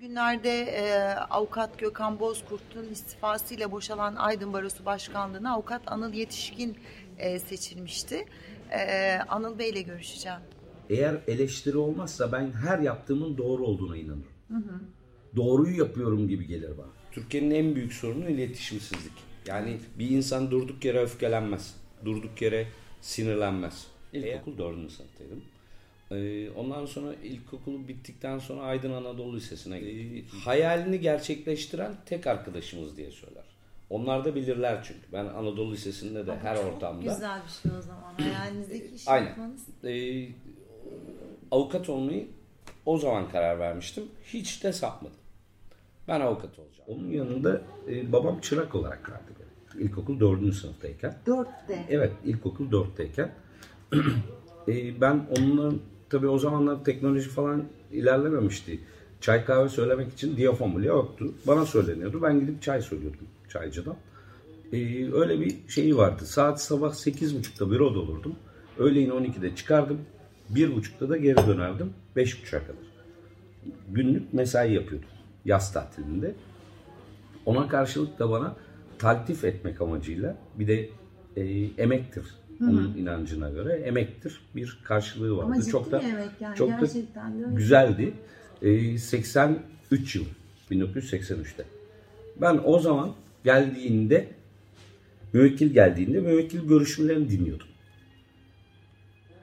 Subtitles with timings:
[0.00, 0.82] günlerde e,
[1.30, 6.76] avukat Gökhan Bozkurt'un istifasıyla boşalan Aydın Barosu Başkanlığı'na avukat Anıl Yetişkin
[7.18, 8.24] e, seçilmişti.
[8.70, 10.38] E, Anıl Bey ile görüşeceğim.
[10.90, 14.24] Eğer eleştiri olmazsa ben her yaptığımın doğru olduğuna inanırım.
[15.36, 16.90] Doğruyu yapıyorum gibi gelir bana.
[17.12, 19.12] Türkiye'nin en büyük sorunu iletişimsizlik.
[19.46, 21.74] Yani bir insan durduk yere öfkelenmez.
[22.04, 22.66] Durduk yere
[23.00, 23.86] sinirlenmez.
[24.12, 25.42] İlkokul dördüncü sınıftaydım.
[26.10, 30.26] Ee, ondan sonra ilkokulu bittikten sonra Aydın Anadolu Lisesi'ne gittim.
[30.36, 33.44] Ee, hayalini gerçekleştiren tek arkadaşımız diye söyler.
[33.90, 35.12] Onlar da bilirler çünkü.
[35.12, 37.12] Ben Anadolu Lisesi'nde de her ortamda.
[37.12, 38.14] Güzel bir şey o zaman.
[38.34, 39.26] Hayalinizdeki işi Aynen.
[39.26, 39.66] yapmanız.
[39.84, 40.28] Ee,
[41.50, 42.28] avukat olmayı
[42.86, 44.04] o zaman karar vermiştim.
[44.24, 45.16] Hiç de sapmadım.
[46.08, 46.84] Ben avukat olacağım.
[46.86, 49.82] Onun yanında e, babam çırak olarak verdi beni.
[49.82, 51.18] İlkokul dördüncü sınıftayken.
[51.26, 51.86] Dörtte.
[51.88, 53.32] Evet ilkokul dörtteyken.
[54.68, 58.80] e, ben onların tabii o zamanlar teknoloji falan ilerlememişti.
[59.20, 61.34] Çay kahve söylemek için diyafon bile yoktu.
[61.46, 62.22] Bana söyleniyordu.
[62.22, 63.96] Ben gidip çay söylüyordum çaycıdan.
[64.72, 64.76] E,
[65.12, 66.26] öyle bir şeyi vardı.
[66.26, 68.36] Saat sabah 8.30'da büroda olurdum.
[68.78, 70.00] Öğleyin 12'de çıkardım.
[70.54, 71.92] 1.30'da da geri dönerdim.
[72.16, 72.90] 5.30'a kadar.
[73.88, 75.08] Günlük mesai yapıyordum.
[75.44, 76.34] Yaz tatilinde.
[77.46, 78.56] Ona karşılık da bana
[78.98, 80.88] taltif etmek amacıyla bir de
[81.36, 81.42] e,
[81.82, 82.24] emektir.
[82.62, 85.52] Onun inancına göre emektir bir karşılığı vardı.
[85.54, 86.56] Ama çok da emek yani.
[86.56, 87.56] çok da Gerçekten öyle.
[87.56, 88.14] güzeldi.
[88.62, 90.24] E, 83 yıl
[90.70, 91.64] 1983'te.
[92.40, 94.28] Ben o zaman geldiğinde
[95.32, 97.66] müvekkil geldiğinde müvekkil görüşmelerini dinliyordum.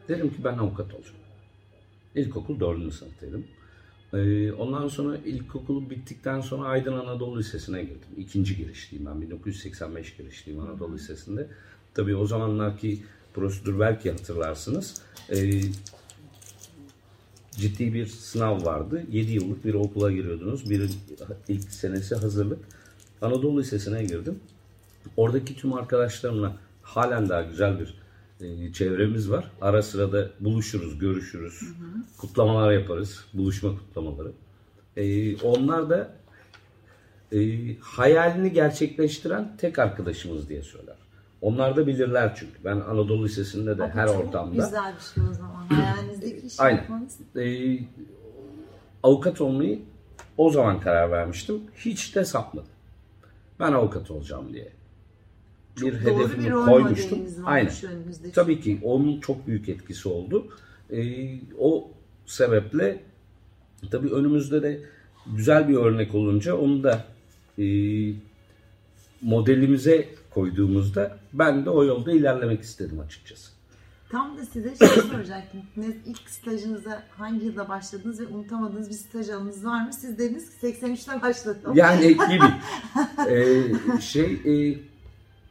[0.07, 1.17] Dedim ki ben avukat olacağım.
[2.15, 2.93] İlkokul 4.
[2.93, 3.45] sınıftaydım.
[4.13, 8.09] Ee, ondan sonra ilkokulu bittikten sonra Aydın Anadolu Lisesi'ne girdim.
[8.17, 9.21] İkinci girişliyim ben.
[9.21, 11.47] 1985 girişliyim Anadolu Lisesi'nde.
[11.97, 13.03] Tabii o zamanlarki
[13.33, 15.01] prosedür belki hatırlarsınız.
[15.29, 15.61] Ee,
[17.51, 19.03] ciddi bir sınav vardı.
[19.11, 20.69] 7 yıllık bir okula giriyordunuz.
[20.69, 20.89] Bir
[21.47, 22.59] ilk senesi hazırlık.
[23.21, 24.39] Anadolu Lisesi'ne girdim.
[25.17, 27.93] Oradaki tüm arkadaşlarımla halen daha güzel bir
[28.41, 29.51] e, çevremiz var.
[29.61, 31.63] Ara sıra da buluşuruz, görüşürüz.
[32.17, 33.25] Kutlamalar yaparız.
[33.33, 34.31] Buluşma kutlamaları.
[34.97, 36.13] E, onlar da
[37.31, 37.39] e,
[37.79, 41.06] hayalini gerçekleştiren tek arkadaşımız diye söyler.
[41.41, 42.63] Onlar da bilirler çünkü.
[42.65, 45.65] Ben Anadolu Lisesi'nde de Ama her çok ortamda Güzel bir şey o zaman.
[45.67, 46.77] Hayalinizdeki işi Aynen.
[46.77, 47.17] yapmanız.
[47.35, 47.79] e,
[49.03, 49.79] avukat olmayı
[50.37, 51.61] o zaman karar vermiştim.
[51.75, 52.69] Hiç de sapmadım.
[53.59, 54.69] Ben avukat olacağım diye.
[55.75, 57.17] Çok bir doğru hedefimi bir rol koymuştum.
[57.19, 57.95] modeliniz varmış Aynen.
[57.97, 58.31] önünüzde.
[58.31, 60.47] Tabii ki onun çok büyük etkisi oldu.
[60.91, 61.91] Ee, o
[62.25, 62.99] sebeple
[63.91, 64.79] tabii önümüzde de
[65.35, 67.05] güzel bir örnek olunca onu da
[67.59, 67.65] e,
[69.21, 73.51] modelimize koyduğumuzda ben de o yolda ilerlemek istedim açıkçası.
[74.09, 75.61] Tam da size şey soracaktım.
[75.77, 79.93] Ne, ilk stajınıza hangi yılda başladınız ve unutamadığınız bir staj anınız var mı?
[79.93, 81.71] Siz dediniz ki 83'te başladım.
[81.75, 82.45] Yani gibi.
[83.29, 84.79] Ee, şey e,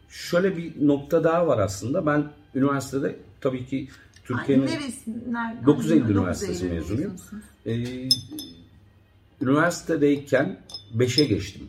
[0.09, 2.07] şöyle bir nokta daha var aslında.
[2.07, 2.25] Ben
[2.55, 3.89] üniversitede tabii ki
[4.25, 5.33] Türkiye'nin Neresi?
[5.33, 5.67] Nerede?
[5.67, 7.17] 9 Eylül Üniversitesi mezunuyum.
[7.67, 8.09] Ee,
[9.41, 10.61] üniversitedeyken
[10.97, 11.69] 5'e geçtim.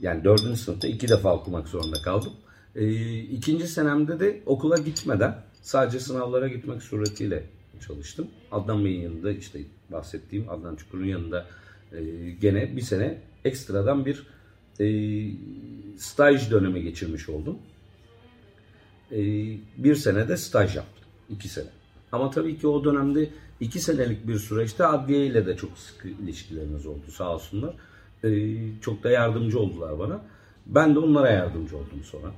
[0.00, 0.58] Yani 4.
[0.58, 2.32] sınıfta iki defa okumak zorunda kaldım.
[2.74, 7.44] Ee, ikinci senemde de okula gitmeden sadece sınavlara gitmek suretiyle
[7.86, 8.28] çalıştım.
[8.52, 9.60] Adnan Bey'in yanında işte
[9.92, 11.46] bahsettiğim Adnan Çukur'un yanında
[11.92, 14.26] e, gene bir sene ekstradan bir
[14.80, 14.86] e,
[15.98, 17.58] staj dönemi geçirmiş oldum.
[19.12, 19.18] E,
[19.76, 21.04] bir sene de staj yaptım.
[21.30, 21.68] iki sene.
[22.12, 23.30] Ama tabii ki o dönemde
[23.60, 27.74] iki senelik bir süreçte adliye ile de çok sıkı ilişkilerimiz oldu sağ olsunlar.
[28.24, 30.20] Ee, çok da yardımcı oldular bana.
[30.66, 32.32] Ben de onlara yardımcı oldum sonra.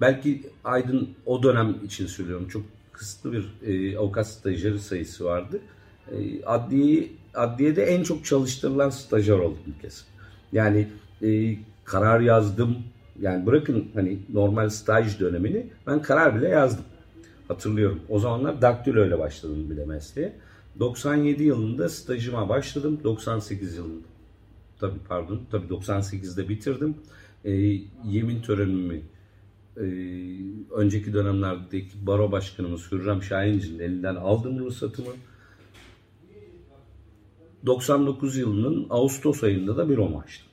[0.00, 2.62] Belki Aydın o dönem için söylüyorum çok
[2.92, 5.60] kısıtlı bir e, avukat stajyeri sayısı vardı.
[6.12, 10.06] E, adliye, adliyede en çok çalıştırılan stajyer oldum kez.
[10.52, 10.88] Yani
[11.22, 12.76] e, karar yazdım.
[13.20, 16.84] Yani bırakın hani normal staj dönemini ben karar bile yazdım.
[17.48, 18.00] Hatırlıyorum.
[18.08, 20.32] O zamanlar daktilo ile başladım bile mesleğe.
[20.80, 23.00] 97 yılında stajıma başladım.
[23.04, 24.06] 98 yılında
[24.82, 26.96] tabii pardon tabii 98'de bitirdim.
[27.44, 27.50] Ee,
[28.04, 29.02] yemin törenimi
[29.76, 29.84] e,
[30.74, 35.10] önceki dönemlerdeki baro başkanımız Hürrem Şahinci'nin elinden aldım ruhsatımı.
[37.66, 40.48] 99 yılının Ağustos ayında da büromu açtım.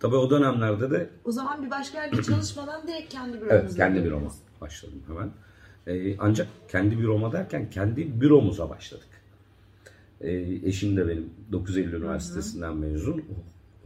[0.00, 3.54] Tabii o dönemlerde de O zaman bir başka yerde çalışmadan direkt kendi büronuzda.
[3.54, 5.30] Evet, kendi büroma başladım hemen.
[5.86, 9.08] Ee, ancak kendi büroma derken kendi büromuza başladık.
[10.20, 13.24] Ee, eşim de benim 9 Eylül Üniversitesi'nden mezun.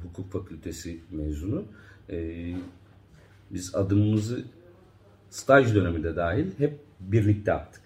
[0.03, 1.65] Hukuk Fakültesi mezunu.
[2.11, 2.55] Ee,
[3.51, 4.45] biz adımımızı
[5.31, 7.83] staj döneminde dahil hep birlikte attık.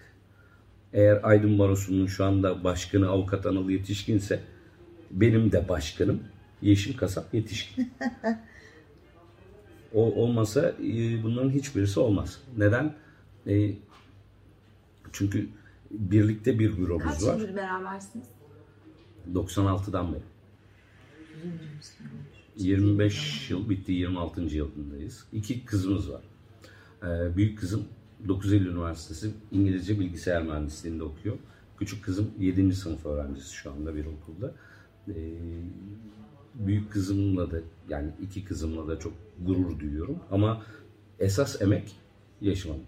[0.93, 4.39] Eğer Aydın Barosu'nun şu anda başkanı avukat Anıl Yetişkinse
[5.11, 6.23] benim de başkanım
[6.61, 7.91] Yeşim Kasap Yetişkin.
[9.93, 12.41] o olmasa e, bunların hiçbirisi olmaz.
[12.57, 12.93] Neden?
[13.47, 13.73] E,
[15.11, 15.49] çünkü
[15.91, 17.39] birlikte bir büromuz Kaç var.
[17.39, 18.36] yıldır berabersiniz?
[19.33, 20.23] 96'dan beri.
[22.55, 24.41] 25 yıl bitti 26.
[24.41, 25.25] yılındayız.
[25.33, 26.21] İki kızımız var.
[27.03, 27.85] Ee, büyük kızım
[28.27, 31.37] 9 Eylül Üniversitesi İngilizce Bilgisayar Mühendisliğinde okuyor.
[31.79, 32.75] Küçük kızım 7.
[32.75, 34.53] sınıf öğrencisi şu anda bir okulda.
[35.07, 35.13] Ee,
[36.53, 37.59] büyük kızımla da
[37.89, 39.13] yani iki kızımla da çok
[39.45, 40.19] gurur duyuyorum.
[40.31, 40.63] Ama
[41.19, 41.95] esas emek
[42.41, 42.85] Yeşim Hanım.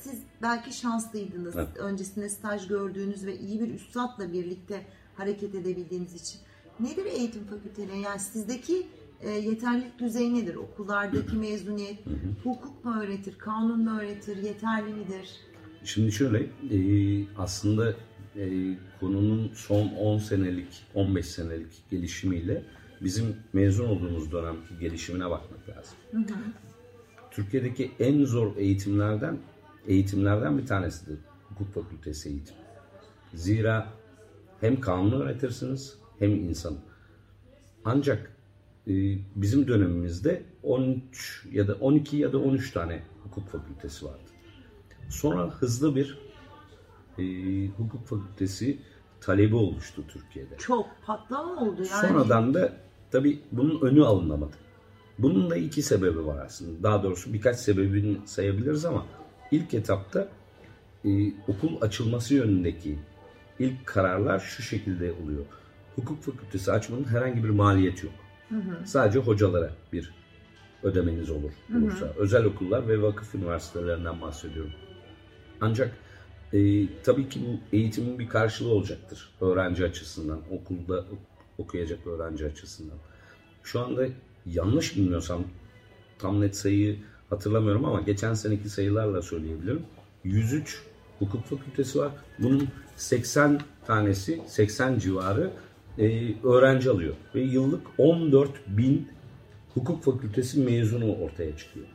[0.00, 1.56] Siz belki şanslıydınız.
[1.56, 1.76] Evet.
[1.76, 6.40] Öncesinde staj gördüğünüz ve iyi bir üstadla birlikte hareket edebildiğiniz için.
[6.80, 8.00] Nedir eğitim fakülteleri?
[8.00, 8.86] Yani sizdeki
[9.20, 10.54] e, yeterlilik düzeyi nedir?
[10.54, 11.98] Okullardaki mezuniyet,
[12.44, 15.30] hukuk mu öğretir, kanun mu öğretir, yeterli midir?
[15.84, 16.78] Şimdi şöyle e,
[17.38, 17.94] aslında
[18.36, 22.64] e, konunun son 10 senelik 15 senelik gelişimiyle
[23.00, 25.96] bizim mezun olduğumuz dönemki gelişimine bakmak lazım.
[27.30, 29.38] Türkiye'deki en zor eğitimlerden
[29.86, 31.18] eğitimlerden bir tanesidir
[31.48, 32.56] hukuk fakültesi eğitim.
[33.34, 33.92] Zira
[34.62, 36.76] hem kanunu öğretirsiniz hem insan.
[37.84, 38.36] Ancak
[38.86, 38.92] e,
[39.36, 44.30] bizim dönemimizde 13 ya da 12 ya da 13 tane hukuk fakültesi vardı.
[45.08, 46.18] Sonra hızlı bir
[47.18, 47.24] e,
[47.68, 48.78] hukuk fakültesi
[49.20, 50.56] talebi oluştu Türkiye'de.
[50.56, 52.08] Çok patlama oldu yani.
[52.08, 52.72] Sonradan da
[53.10, 54.56] tabii bunun önü alınamadı.
[55.18, 56.82] Bunun da iki sebebi var aslında.
[56.82, 59.06] Daha doğrusu birkaç sebebini sayabiliriz ama
[59.50, 60.28] ilk etapta
[61.04, 61.10] e,
[61.48, 62.98] okul açılması yönündeki
[63.58, 65.44] ilk kararlar şu şekilde oluyor.
[65.96, 68.14] Hukuk fakültesi açmanın herhangi bir maliyeti yok.
[68.84, 70.14] Sadece hocalara bir
[70.82, 72.06] ödemeniz olur olursa.
[72.18, 74.72] Özel okullar ve vakıf üniversitelerinden bahsediyorum.
[75.60, 75.96] Ancak
[76.52, 81.18] e, tabii ki bu eğitimin bir karşılığı olacaktır öğrenci açısından, okulda ok-
[81.58, 82.96] okuyacak öğrenci açısından.
[83.62, 84.06] Şu anda
[84.46, 85.44] yanlış bilmiyorsam
[86.18, 86.98] tam net sayıyı
[87.30, 89.82] hatırlamıyorum ama geçen seneki sayılarla söyleyebilirim.
[90.24, 90.82] 103
[91.22, 92.12] hukuk fakültesi var.
[92.38, 95.50] Bunun 80 tanesi, 80 civarı
[95.98, 97.14] e, öğrenci alıyor.
[97.34, 99.08] Ve yıllık 14 bin
[99.74, 101.86] hukuk fakültesi mezunu ortaya çıkıyor.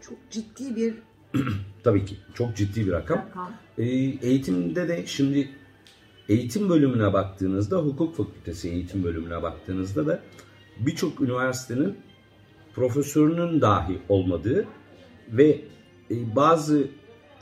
[0.00, 0.94] Çok ciddi bir
[1.84, 3.18] Tabii ki çok ciddi bir rakam.
[3.18, 3.52] rakam.
[3.78, 3.84] Ee,
[4.22, 5.48] eğitimde de şimdi
[6.28, 10.22] eğitim bölümüne baktığınızda hukuk fakültesi eğitim bölümüne baktığınızda da
[10.78, 11.96] birçok üniversitenin
[12.74, 14.66] profesörünün dahi olmadığı
[15.28, 15.60] ve
[16.10, 16.88] e, bazı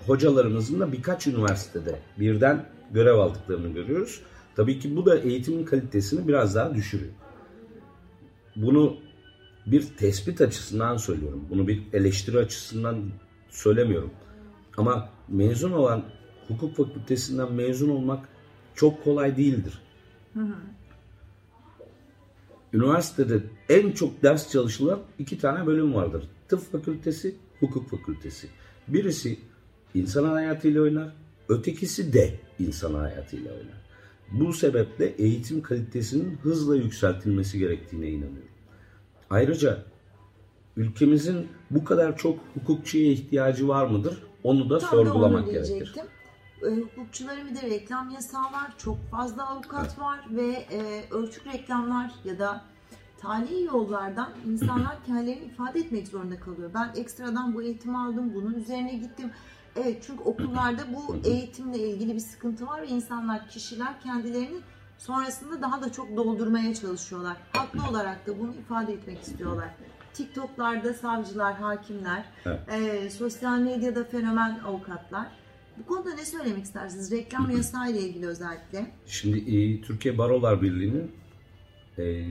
[0.07, 4.21] hocalarımızın da birkaç üniversitede birden görev aldıklarını görüyoruz.
[4.57, 7.13] Tabii ki bu da eğitimin kalitesini biraz daha düşürüyor.
[8.57, 8.97] Bunu
[9.67, 11.47] bir tespit açısından söylüyorum.
[11.51, 13.05] Bunu bir eleştiri açısından
[13.51, 14.11] söylemiyorum.
[14.77, 16.05] Ama mezun olan
[16.49, 18.29] hukuk fakültesinden mezun olmak
[18.75, 19.83] çok kolay değildir.
[22.73, 26.29] Üniversitede en çok ders çalışılan iki tane bölüm vardır.
[26.49, 28.49] Tıp fakültesi, hukuk fakültesi.
[28.89, 29.39] Birisi
[29.95, 31.13] insan hayatıyla oynar,
[31.49, 33.87] ötekisi de insan hayatıyla oynar.
[34.33, 38.49] Bu sebeple eğitim kalitesinin hızla yükseltilmesi gerektiğine inanıyorum.
[39.31, 39.79] Ayrıca
[40.77, 44.23] ülkemizin bu kadar çok hukukçuya ihtiyacı var mıdır?
[44.43, 45.69] Onu da Tam da sorgulamak onu gerekir.
[45.69, 46.05] diyecektim.
[46.63, 48.75] E, hukukçuların bir de reklam yasağı var.
[48.79, 52.65] Çok fazla avukat var ve e, ölçük reklamlar ya da
[53.19, 56.71] tali yollardan insanlar kendilerini ifade etmek zorunda kalıyor.
[56.75, 59.31] Ben ekstradan bu eğitimi aldım, bunun üzerine gittim.
[59.83, 64.61] Evet çünkü okullarda bu eğitimle ilgili bir sıkıntı var ve insanlar, kişiler kendilerini
[64.99, 67.37] sonrasında daha da çok doldurmaya çalışıyorlar.
[67.53, 69.69] Haklı olarak da bunu ifade etmek istiyorlar.
[70.15, 72.61] TikTok'larda savcılar, hakimler, Evet.
[72.69, 75.27] e, sosyal medyada fenomen avukatlar.
[75.79, 77.13] Bu konuda ne söylemek istersiniz?
[77.13, 78.87] Reklam yasağı ile ilgili özellikle.
[79.07, 81.13] Şimdi e, Türkiye Barolar Birliği'nin
[81.99, 82.25] e,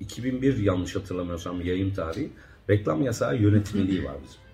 [0.00, 2.30] 2001 yanlış hatırlamıyorsam yayın tarihi
[2.70, 4.45] reklam yasağı yönetmeliği var bizim.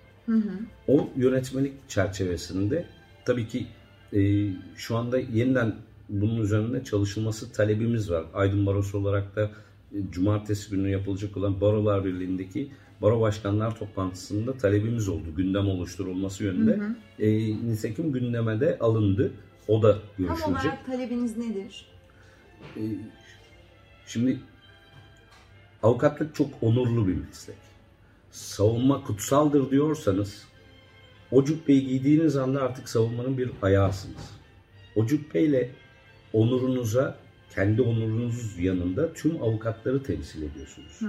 [0.87, 2.85] O yönetmelik çerçevesinde
[3.25, 3.67] tabii ki
[4.13, 5.75] e, şu anda yeniden
[6.09, 8.25] bunun üzerinde çalışılması talebimiz var.
[8.33, 9.51] Aydın Barosu olarak da
[9.93, 15.35] e, cumartesi günü yapılacak olan Barolar Birliği'ndeki Baro Başkanlar toplantısında talebimiz oldu.
[15.37, 16.79] Gündem oluşturulması yönünde.
[17.19, 17.29] E,
[17.67, 19.31] nitekim gündeme de alındı.
[19.67, 20.47] O da Tam görüşülecek.
[20.49, 21.85] olarak talebiniz nedir?
[22.77, 22.81] Ee,
[24.07, 24.39] Şimdi
[25.83, 27.55] avukatlık çok onurlu bir meslek.
[28.33, 30.45] Savunma kutsaldır diyorsanız
[31.31, 34.31] o cübbeyi giydiğiniz anda artık savunmanın bir ayağısınız.
[34.95, 35.71] O cübbeyle
[36.33, 37.17] onurunuza,
[37.55, 40.99] kendi onurunuz yanında tüm avukatları temsil ediyorsunuz.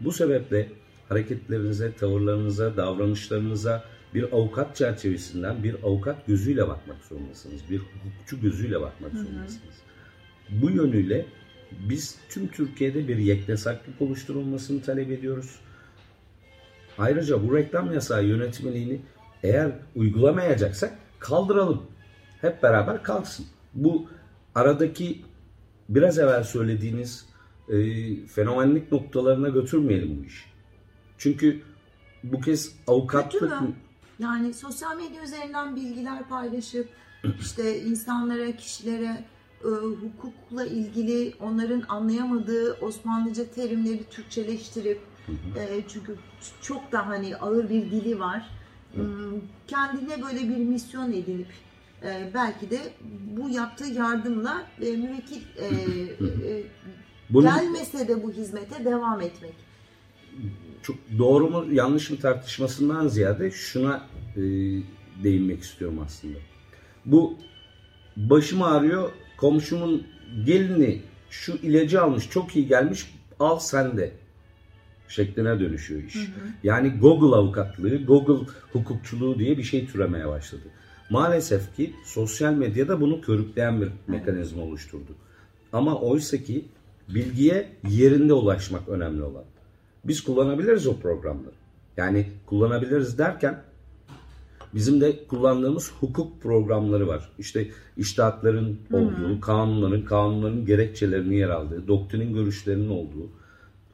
[0.00, 0.68] Bu sebeple
[1.08, 3.84] hareketlerinize, tavırlarınıza, davranışlarınıza
[4.14, 7.60] bir avukat çerçevesinden bir avukat gözüyle bakmak zorundasınız.
[7.70, 9.74] Bir hukukçu gözüyle bakmak zorundasınız.
[10.50, 11.26] Bu yönüyle
[11.88, 15.58] Biz tüm Türkiye'de bir yeknesaklık oluşturulmasını talep ediyoruz.
[16.98, 19.00] Ayrıca bu reklam yasağı yönetmeliğini
[19.42, 21.82] eğer uygulamayacaksak kaldıralım.
[22.40, 23.46] Hep beraber kalksın.
[23.74, 24.08] Bu
[24.54, 25.22] aradaki
[25.88, 27.26] biraz evvel söylediğiniz
[27.68, 27.76] e,
[28.26, 30.44] fenomenlik noktalarına götürmeyelim bu işi.
[31.18, 31.62] Çünkü
[32.24, 33.52] bu kez avukatlık?
[34.18, 36.88] Yani sosyal medya üzerinden bilgiler paylaşıp
[37.40, 39.24] işte insanlara, kişilere
[39.64, 45.00] e, hukukla ilgili onların anlayamadığı Osmanlıca terimleri Türkçeleştirip
[45.58, 46.16] e, çünkü
[46.62, 48.50] çok da hani ağır bir dili var.
[48.94, 51.46] Hmm, Kendine böyle bir misyon edinip
[52.02, 52.78] e, belki de
[53.36, 56.62] bu yaptığı yardımla e, müvekkil e, e,
[57.32, 59.54] gelmese de bu hizmete devam etmek.
[60.82, 64.40] çok doğru mu yanlış mı tartışmasından ziyade şuna e,
[65.24, 66.38] değinmek istiyorum aslında.
[67.04, 67.38] Bu
[68.16, 70.06] başım ağrıyor komşumun
[70.44, 74.12] gelini şu ilacı almış çok iyi gelmiş al sen de
[75.12, 76.16] şekline dönüşüyor iş.
[76.62, 80.62] Yani Google avukatlığı, Google hukukçuluğu diye bir şey türemeye başladı.
[81.10, 85.12] Maalesef ki sosyal medyada bunu körükleyen bir mekanizma oluşturdu.
[85.72, 86.64] Ama oysa ki
[87.08, 89.44] bilgiye yerinde ulaşmak önemli olan.
[90.04, 91.54] Biz kullanabiliriz o programları.
[91.96, 93.62] Yani kullanabiliriz derken
[94.74, 97.32] bizim de kullandığımız hukuk programları var.
[97.38, 103.30] İşte iştahatların olduğu, kanunların, kanunların gerekçelerinin yer aldığı, doktrinin görüşlerinin olduğu,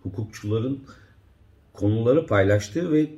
[0.03, 0.81] hukukçuların
[1.79, 3.11] konuları paylaştığı ve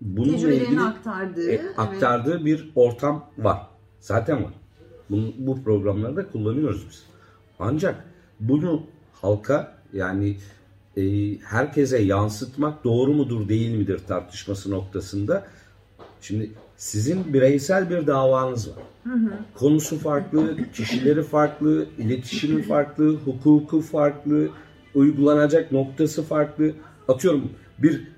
[0.00, 1.50] bununla ilgili aktardığı.
[1.50, 1.74] e, evet.
[1.76, 3.66] aktardığı bir ortam var.
[4.00, 4.52] Zaten var.
[5.10, 7.02] Bunu, bu programları da kullanıyoruz biz.
[7.58, 8.04] Ancak
[8.40, 10.36] bunu halka yani
[10.96, 11.02] e,
[11.38, 15.46] herkese yansıtmak doğru mudur değil midir tartışması noktasında
[16.20, 18.82] şimdi sizin bireysel bir davanız var.
[19.54, 24.48] Konusu farklı, kişileri farklı, iletişimi farklı, hukuku farklı,
[24.94, 26.72] uygulanacak noktası farklı.
[27.08, 28.08] Atıyorum bir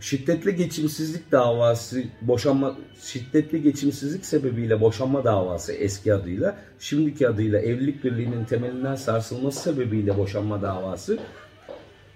[0.00, 8.44] şiddetli geçimsizlik davası, boşanma şiddetli geçimsizlik sebebiyle boşanma davası eski adıyla, şimdiki adıyla evlilik birliğinin
[8.44, 11.18] temelinden sarsılması sebebiyle boşanma davası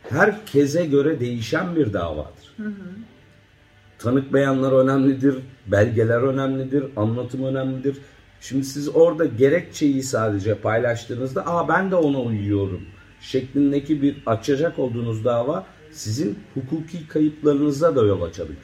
[0.09, 2.57] herkese göre değişen bir davadır.
[3.99, 5.35] Tanık beyanlar önemlidir,
[5.67, 7.97] belgeler önemlidir, anlatım önemlidir.
[8.41, 12.81] Şimdi siz orada gerekçeyi sadece paylaştığınızda aa ben de ona uyuyorum
[13.21, 18.59] şeklindeki bir açacak olduğunuz dava sizin hukuki kayıplarınıza da yol açabilir.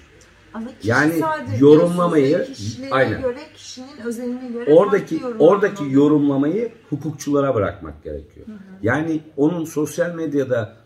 [0.54, 1.20] Ama Yani
[1.60, 2.48] yorumlamayı-
[2.90, 3.22] aynen.
[3.22, 8.46] göre, kişinin özeline göre Oradaki oradaki yorumlamayı hukukçulara bırakmak gerekiyor.
[8.82, 10.76] Yani onun sosyal medyada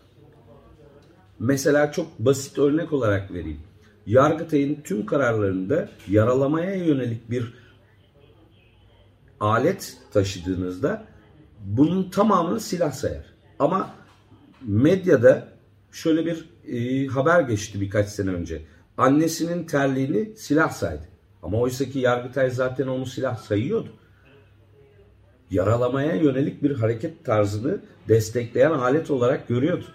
[1.39, 3.59] mesela çok basit örnek olarak vereyim.
[4.05, 7.53] Yargıtay'ın tüm kararlarında yaralamaya yönelik bir
[9.39, 11.05] alet taşıdığınızda
[11.65, 13.25] bunun tamamını silah sayar.
[13.59, 13.89] Ama
[14.61, 15.47] medyada
[15.91, 18.61] şöyle bir e, haber geçti birkaç sene önce.
[18.97, 21.03] Annesinin terliğini silah saydı.
[21.43, 23.89] Ama oysa ki Yargıtay zaten onu silah sayıyordu.
[25.51, 29.85] Yaralamaya yönelik bir hareket tarzını destekleyen alet olarak görüyordu.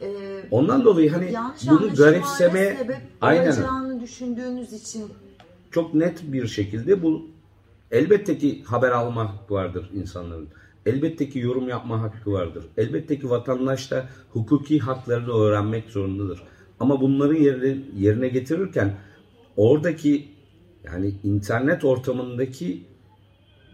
[0.00, 0.06] Ee,
[0.50, 2.76] Ondan dolayı hani yanlış bunu sebep
[3.20, 5.04] aynen düşündüğünüz için
[5.70, 7.26] çok net bir şekilde bu
[7.90, 10.48] elbette ki haber alma hakkı vardır insanların.
[10.88, 12.64] Elbette ki yorum yapma hakkı vardır.
[12.76, 16.42] Elbette ki vatandaş da hukuki haklarını öğrenmek zorundadır.
[16.80, 18.94] Ama bunları yerine, yerine getirirken
[19.56, 20.28] oradaki
[20.84, 22.84] yani internet ortamındaki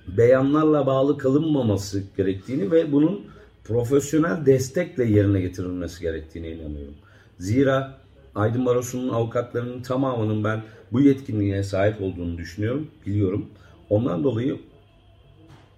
[0.09, 3.21] beyanlarla bağlı kalınmaması gerektiğini ve bunun
[3.64, 6.94] profesyonel destekle yerine getirilmesi gerektiğine inanıyorum.
[7.38, 7.99] Zira
[8.35, 13.47] Aydın Barosu'nun avukatlarının tamamının ben bu yetkinliğe sahip olduğunu düşünüyorum, biliyorum.
[13.90, 14.59] Ondan dolayı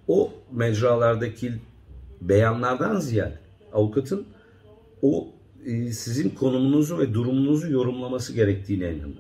[0.09, 1.53] o mecralardaki
[2.21, 3.39] beyanlardan ziyade
[3.73, 4.27] avukatın
[5.03, 5.29] o
[5.67, 9.15] e, sizin konumunuzu ve durumunuzu yorumlaması gerektiğine inanıyorum.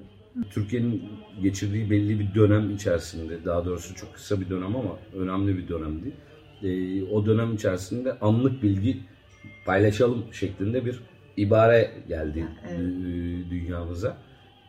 [0.50, 1.02] Türkiye'nin
[1.42, 6.12] geçirdiği belli bir dönem içerisinde, daha doğrusu çok kısa bir dönem ama önemli bir dönemdi.
[6.62, 8.98] E, o dönem içerisinde anlık bilgi
[9.66, 11.00] paylaşalım şeklinde bir
[11.36, 12.80] ibare geldi Evet.
[12.80, 14.16] dü- dünyamıza,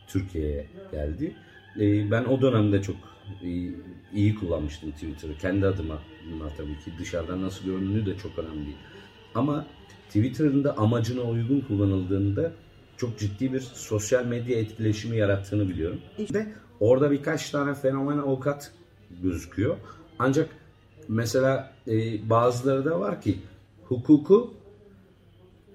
[0.08, 1.36] Türkiye'ye geldi.
[1.80, 2.96] E, ben o dönemde çok
[4.14, 5.38] iyi kullanmıştım Twitter'ı.
[5.38, 6.00] Kendi adıma
[6.32, 8.78] bunlar tabii ki dışarıdan nasıl göründüğü de çok önemli değil.
[9.36, 9.66] Ama
[10.08, 12.52] Twitter'ın da amacına uygun kullanıldığında
[12.98, 16.00] çok ciddi bir sosyal medya etkileşimi yarattığını biliyorum.
[16.34, 16.48] Ve
[16.80, 18.72] orada birkaç tane fenomen avukat
[19.24, 19.78] gözüküyor.
[20.20, 20.50] Ancak
[21.08, 23.40] mesela e, bazıları da var ki
[23.84, 24.54] hukuku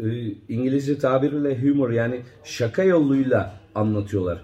[0.01, 4.43] e, İngilizce tabiriyle humor yani şaka yoluyla anlatıyorlar.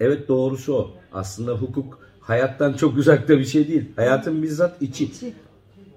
[0.00, 0.90] Evet doğrusu o.
[1.12, 3.92] Aslında hukuk hayattan çok uzakta bir şey değil.
[3.96, 5.10] Hayatın bizzat içi.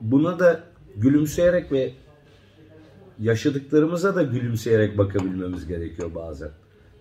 [0.01, 0.63] Buna da
[0.95, 1.93] gülümseyerek ve
[3.19, 6.49] yaşadıklarımıza da gülümseyerek bakabilmemiz gerekiyor bazen.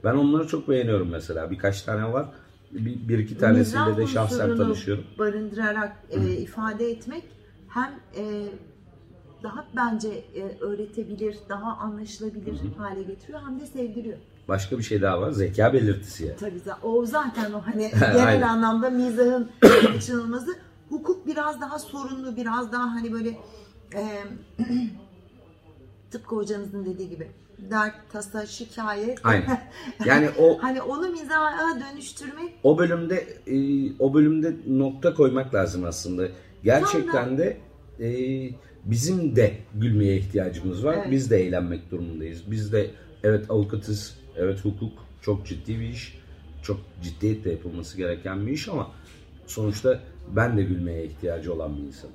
[0.05, 1.51] Ben onları çok beğeniyorum mesela.
[1.51, 2.27] Birkaç tane var.
[2.73, 5.05] Bir, bir iki tanesiyle Mizah de şahsen tanışıyorum.
[5.19, 7.25] barındırarak e, ifade etmek
[7.69, 8.49] hem e,
[9.43, 14.19] daha bence e, öğretebilir, daha anlaşılabilir hale getiriyor hem de sevdiriyor.
[14.49, 15.31] Başka bir şey daha var.
[15.31, 16.37] Zeka belirtisi yani.
[16.37, 20.57] Tabii o zaten o hani genel anlamda mizahın kaçınılmazı.
[20.89, 23.29] Hukuk biraz daha sorunlu, biraz daha hani böyle
[23.95, 24.03] e,
[26.11, 29.19] tıpkı hocanızın dediği gibi dert, tasa, şikayet.
[29.25, 29.61] Aynen.
[30.07, 33.57] Yani o hani onu mizaha dönüştürmek o bölümde e,
[33.99, 36.29] o bölümde nokta koymak lazım aslında.
[36.65, 37.57] Gerçekten de
[38.01, 38.09] e,
[38.85, 40.95] bizim de gülmeye ihtiyacımız var.
[40.99, 41.11] Evet.
[41.11, 42.51] Biz de eğlenmek durumundayız.
[42.51, 42.91] Biz de
[43.23, 46.19] evet avukatız, evet hukuk çok ciddi bir iş.
[46.63, 48.91] Çok ciddiyetle yapılması gereken bir iş ama
[49.47, 50.01] sonuçta
[50.37, 52.15] ben de gülmeye ihtiyacı olan bir insanım.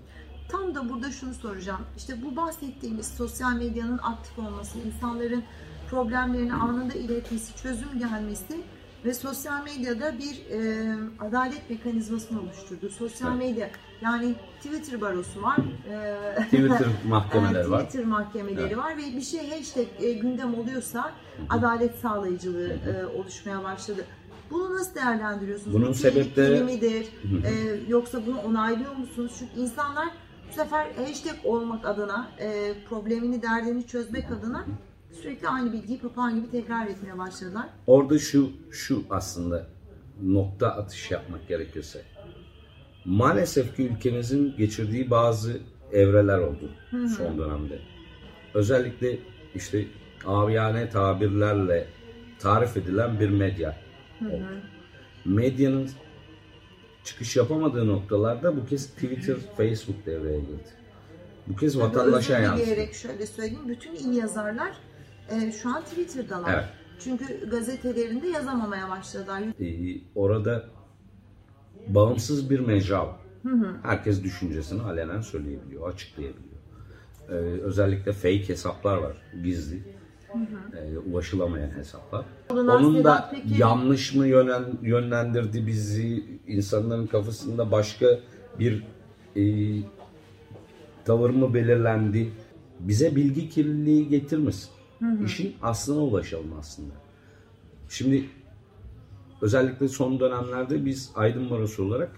[0.50, 1.82] Tam da burada şunu soracağım.
[1.98, 5.44] İşte bu bahsettiğimiz sosyal medyanın aktif olması, insanların
[5.90, 8.62] problemlerini anında iletmesi, çözüm gelmesi
[9.05, 10.86] ve sosyal medyada bir e,
[11.20, 12.89] adalet mekanizmasını oluşturdu.
[12.89, 13.50] Sosyal Evet.
[13.50, 13.70] medya
[14.01, 15.58] yani Twitter barosu var.
[16.38, 17.79] e, Twitter mahkemeler e, var.
[17.86, 18.77] Twitter mahkemeleri Evet.
[18.77, 21.12] var ve bir şey hashtag e, gündem oluyorsa
[21.50, 24.05] adalet sağlayıcılığı e, oluşmaya başladı.
[24.51, 25.74] Bunu nasıl değerlendiriyorsunuz?
[25.74, 27.08] Bunun Bu sebepleri- midir?
[27.46, 27.51] E,
[27.88, 29.31] yoksa bunu onaylıyor musunuz?
[29.39, 30.08] Çünkü insanlar
[30.50, 34.65] bu sefer hashtag olmak adına, e, problemini, derdini çözmek adına
[35.12, 37.70] sürekli aynı bilgiyi papağan gibi tekrar etmeye başladılar.
[37.88, 39.68] Orada şu şu aslında
[40.24, 42.01] nokta atış yapmak gerekirse.
[43.06, 45.60] Maalesef ki ülkemizin geçirdiği bazı
[45.91, 46.72] evreler oldu
[47.18, 47.80] son dönemde.
[48.53, 49.18] Özellikle
[49.56, 49.86] işte
[50.25, 51.88] aviyane tabirlerle
[52.39, 53.77] tarif edilen bir medya
[54.22, 54.44] oldu.
[55.25, 55.89] Medyanın
[57.03, 60.70] çıkış yapamadığı noktalarda bu kez Twitter, Facebook devreye girdi.
[61.48, 62.94] Bu kez vatandaşa yansıdı.
[62.94, 63.70] şöyle söyleyeyim.
[63.70, 64.72] Bütün il yazarlar
[65.31, 66.53] e, şu an Twitter'dalar.
[66.53, 66.65] Evet.
[67.00, 69.41] Çünkü gazetelerinde yazamamaya başladılar.
[69.61, 70.63] Ee, orada
[71.87, 73.15] bağımsız bir mecra var.
[73.83, 76.55] Herkes düşüncesini alenen söyleyebiliyor, açıklayabiliyor.
[77.29, 79.83] Ee, özellikle fake hesaplar var, gizli,
[80.77, 82.25] ee, ulaşılamayan hesaplar.
[82.50, 88.20] Onun da Peker'in- yanlış mı yönen, yönlendirdi bizi, insanların kafasında başka
[88.59, 88.83] bir
[89.35, 89.44] e,
[91.05, 92.29] tavır mı belirlendi?
[92.79, 94.70] Bize bilgi kirliliği getirmesin.
[95.25, 96.94] İşin aslına ulaşalım aslında.
[97.90, 98.29] Şimdi
[99.42, 102.11] özellikle son dönemlerde biz Aydın Barosu olarak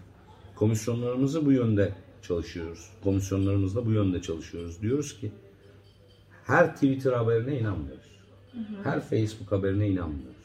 [0.56, 2.90] komisyonlarımızı bu yönde çalışıyoruz.
[3.04, 4.82] Komisyonlarımızla bu yönde çalışıyoruz.
[4.82, 5.32] Diyoruz ki
[6.46, 8.20] her Twitter haberine inanmıyoruz.
[8.84, 10.44] Her Facebook haberine inanmıyoruz.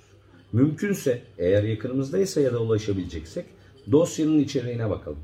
[0.53, 3.47] Mümkünse eğer yakınımızdaysa ya da ulaşabileceksek
[3.93, 5.19] dosyanın içeriğine bakalım.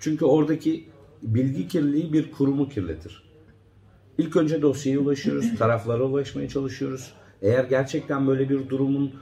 [0.00, 0.88] Çünkü oradaki
[1.22, 3.29] bilgi kirliliği bir kurumu kirletir.
[4.20, 7.12] İlk önce dosyaya ulaşıyoruz, taraflara ulaşmaya çalışıyoruz.
[7.42, 9.14] Eğer gerçekten böyle bir durumun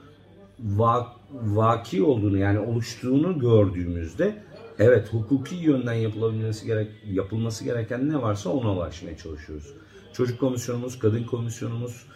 [0.77, 4.35] va- vaki olduğunu yani oluştuğunu gördüğümüzde
[4.79, 9.75] evet hukuki yönden yapılabilmesi gerek yapılması gereken ne varsa ona ulaşmaya çalışıyoruz.
[10.13, 12.07] Çocuk komisyonumuz, kadın komisyonumuz,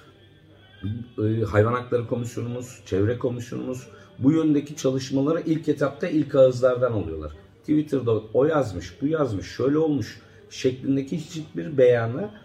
[1.19, 7.33] e, hayvan hakları komisyonumuz, çevre komisyonumuz bu yöndeki çalışmaları ilk etapta ilk ağızlardan alıyorlar.
[7.61, 12.42] Twitter'da o yazmış, bu yazmış, şöyle olmuş şeklindeki hiçbir beyana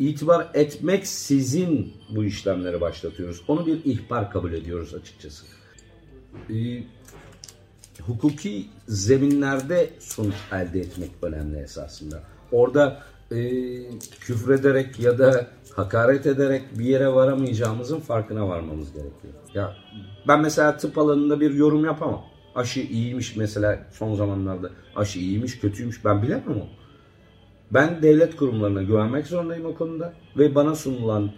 [0.00, 3.42] itibar etmek sizin bu işlemleri başlatıyoruz.
[3.48, 5.46] Onu bir ihbar kabul ediyoruz açıkçası.
[6.50, 6.82] Ee,
[8.02, 12.22] hukuki zeminlerde sonuç elde etmek önemli esasında.
[12.52, 13.38] Orada e,
[14.20, 19.34] küfrederek ya da hakaret ederek bir yere varamayacağımızın farkına varmamız gerekiyor.
[19.54, 19.76] Ya
[20.28, 22.24] ben mesela tıp alanında bir yorum yapamam.
[22.54, 26.79] Aşı iyiymiş mesela son zamanlarda aşı iyiymiş kötüymüş ben bilemem onu.
[27.70, 31.30] Ben devlet kurumlarına güvenmek zorundayım o konuda ve bana sunulan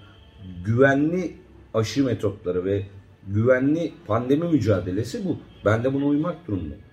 [0.65, 1.37] güvenli
[1.75, 2.87] aşı metotları ve
[3.29, 5.39] güvenli pandemi mücadelesi bu.
[5.65, 6.85] Ben de buna uymak durumundayım.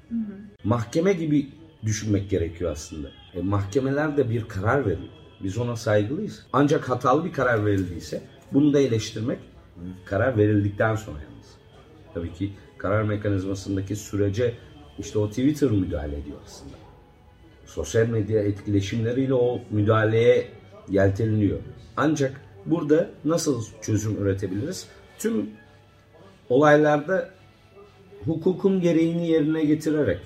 [0.63, 1.49] Mahkeme gibi
[1.85, 3.07] düşünmek gerekiyor aslında.
[3.33, 5.09] E, mahkemeler de bir karar veriyor.
[5.43, 6.45] Biz ona saygılıyız.
[6.53, 8.21] Ancak hatalı bir karar verildiyse
[8.53, 9.39] bunu da eleştirmek
[10.05, 11.47] karar verildikten sonra yalnız.
[12.13, 14.53] Tabii ki karar mekanizmasındaki sürece
[14.99, 16.88] işte o Twitter müdahale ediyor aslında
[17.69, 20.47] sosyal medya etkileşimleriyle o müdahaleye
[20.89, 21.59] yelteniliyor.
[21.97, 24.87] Ancak burada nasıl çözüm üretebiliriz?
[25.19, 25.49] Tüm
[26.49, 27.29] olaylarda
[28.25, 30.19] hukukun gereğini yerine getirerek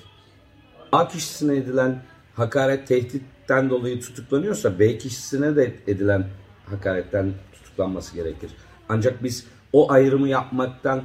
[0.91, 2.01] A kişisine edilen
[2.35, 6.27] hakaret tehditten dolayı tutuklanıyorsa B kişisine de edilen
[6.65, 8.51] hakaretten tutuklanması gerekir.
[8.89, 11.01] Ancak biz o ayrımı yapmaktan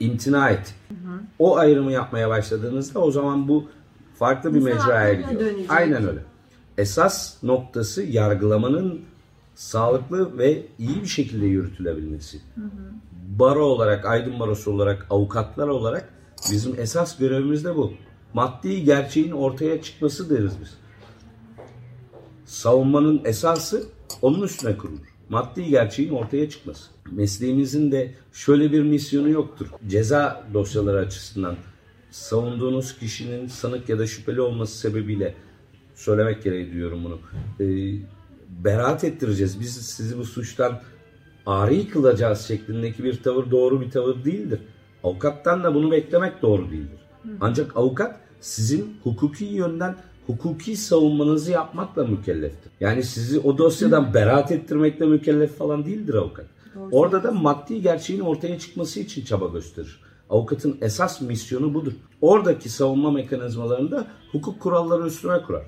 [0.00, 0.74] imtina et.
[1.38, 3.68] O ayrımı yapmaya başladığınızda o zaman bu
[4.18, 5.40] farklı bir mecraya gidiyor.
[5.40, 5.70] dönecek.
[5.70, 6.20] Aynen öyle.
[6.78, 9.00] esas noktası yargılamanın
[9.54, 12.40] sağlıklı ve iyi bir şekilde yürütülebilmesi.
[13.38, 16.08] Baro olarak, Aydın Barosu olarak, avukatlar olarak
[16.52, 17.92] bizim esas görevimiz de bu.
[18.34, 20.74] Maddi gerçeğin ortaya çıkması deriz biz.
[22.44, 23.84] Savunmanın esası
[24.22, 25.06] onun üstüne kurulur.
[25.28, 26.90] Maddi gerçeğin ortaya çıkması.
[27.12, 29.66] Mesleğimizin de şöyle bir misyonu yoktur.
[29.88, 31.56] Ceza dosyaları açısından
[32.16, 35.34] savunduğunuz kişinin sanık ya da şüpheli olması sebebiyle
[35.94, 37.18] söylemek gereği diyorum bunu.
[37.60, 37.94] Ee,
[38.64, 39.60] beraat ettireceğiz.
[39.60, 40.80] Biz sizi bu suçtan
[41.46, 44.60] ari kılacağız şeklindeki bir tavır doğru bir tavır değildir.
[45.04, 46.98] Avukattan da bunu beklemek doğru değildir.
[47.40, 52.72] Ancak avukat sizin hukuki yönden hukuki savunmanızı yapmakla mükelleftir.
[52.80, 56.46] Yani sizi o dosyadan beraat ettirmekle mükellef falan değildir avukat.
[56.74, 60.00] Doğru Orada da maddi gerçeğin ortaya çıkması için çaba gösterir.
[60.30, 61.92] Avukatın esas misyonu budur.
[62.20, 65.62] Oradaki savunma mekanizmalarında hukuk kuralları üstüne kurar.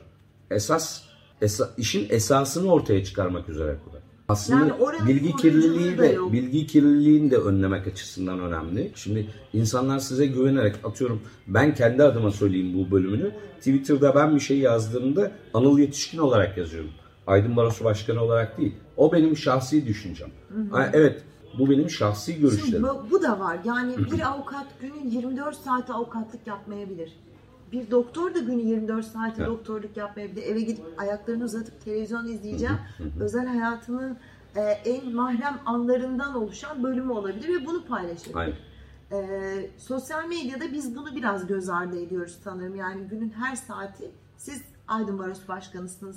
[0.50, 1.02] Esas,
[1.42, 4.02] esa- işin esasını ortaya çıkarmak üzere kurar.
[4.28, 6.32] Aslında Yani bilgi kirliliği de yok.
[6.32, 8.92] bilgi kirliliğini de önlemek açısından önemli.
[8.94, 13.30] Şimdi insanlar size güvenerek atıyorum ben kendi adıma söyleyeyim bu bölümünü.
[13.58, 16.90] Twitter'da ben bir şey yazdığımda Anıl Yetişkin olarak yazıyorum.
[17.26, 18.74] Aydın Barosu Başkanı olarak değil.
[18.96, 20.28] O benim şahsi düşüncem.
[20.70, 21.22] Ha, evet
[21.58, 22.82] bu benim şahsi Şimdi görüşlerim.
[22.82, 23.58] bu, bu da var.
[23.64, 27.12] Yani bir avukat günün 24 saati avukatlık yapmayabilir.
[27.72, 29.48] Bir doktor da günü 24 saati Evet.
[29.50, 30.42] doktorluk yapmayabilir.
[30.42, 32.76] Eve gidip ayaklarını uzatıp televizyon izleyeceğim.
[33.20, 34.16] Özel hayatının
[34.56, 38.36] e, en mahrem anlarından oluşan bölümü olabilir ve bunu paylaşabilir.
[38.36, 38.54] Aynen.
[39.12, 42.76] Ee, sosyal medyada biz bunu biraz göz ardı ediyoruz sanırım.
[42.76, 46.16] Yani günün her saati siz Aydın Barosu Başkanısınız.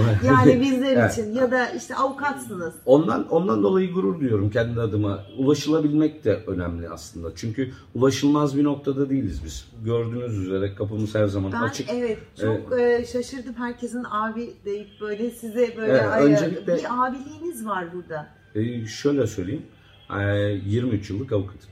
[0.24, 1.12] yani bizler Evet.
[1.12, 2.74] için ya da işte avukatsınız.
[2.86, 5.24] Ondan ondan dolayı gurur duyuyorum kendi adıma.
[5.38, 7.28] Ulaşılabilmek de önemli aslında.
[7.36, 9.68] Çünkü ulaşılmaz bir noktada değiliz biz.
[9.84, 11.88] Gördüğünüz üzere kapımız her zaman Ben açık.
[11.90, 17.66] evet çok e, şaşırdım herkesin abi deyip böyle size böyle Evet, ay- öncelikle- bir abiliğiniz
[17.66, 18.26] var burada.
[18.54, 19.62] Ee, şöyle söyleyeyim.
[20.20, 21.70] Ee, 23 yıllık avukatım.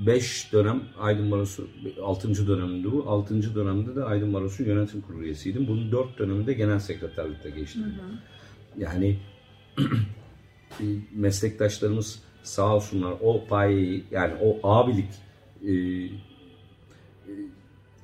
[0.00, 1.68] 5 dönem Aydın Barosu,
[2.02, 2.46] 6.
[2.46, 3.04] döneminde bu.
[3.10, 3.54] 6.
[3.54, 5.68] dönemde de Aydın Barosu yönetim kurulu üyesiydim.
[5.68, 7.94] Bunun 4 döneminde genel sekreterlikte geçtim.
[8.78, 9.18] Yani
[10.80, 15.08] e, meslektaşlarımız sağ olsunlar o payeyi yani o abilik
[15.62, 16.12] e, e,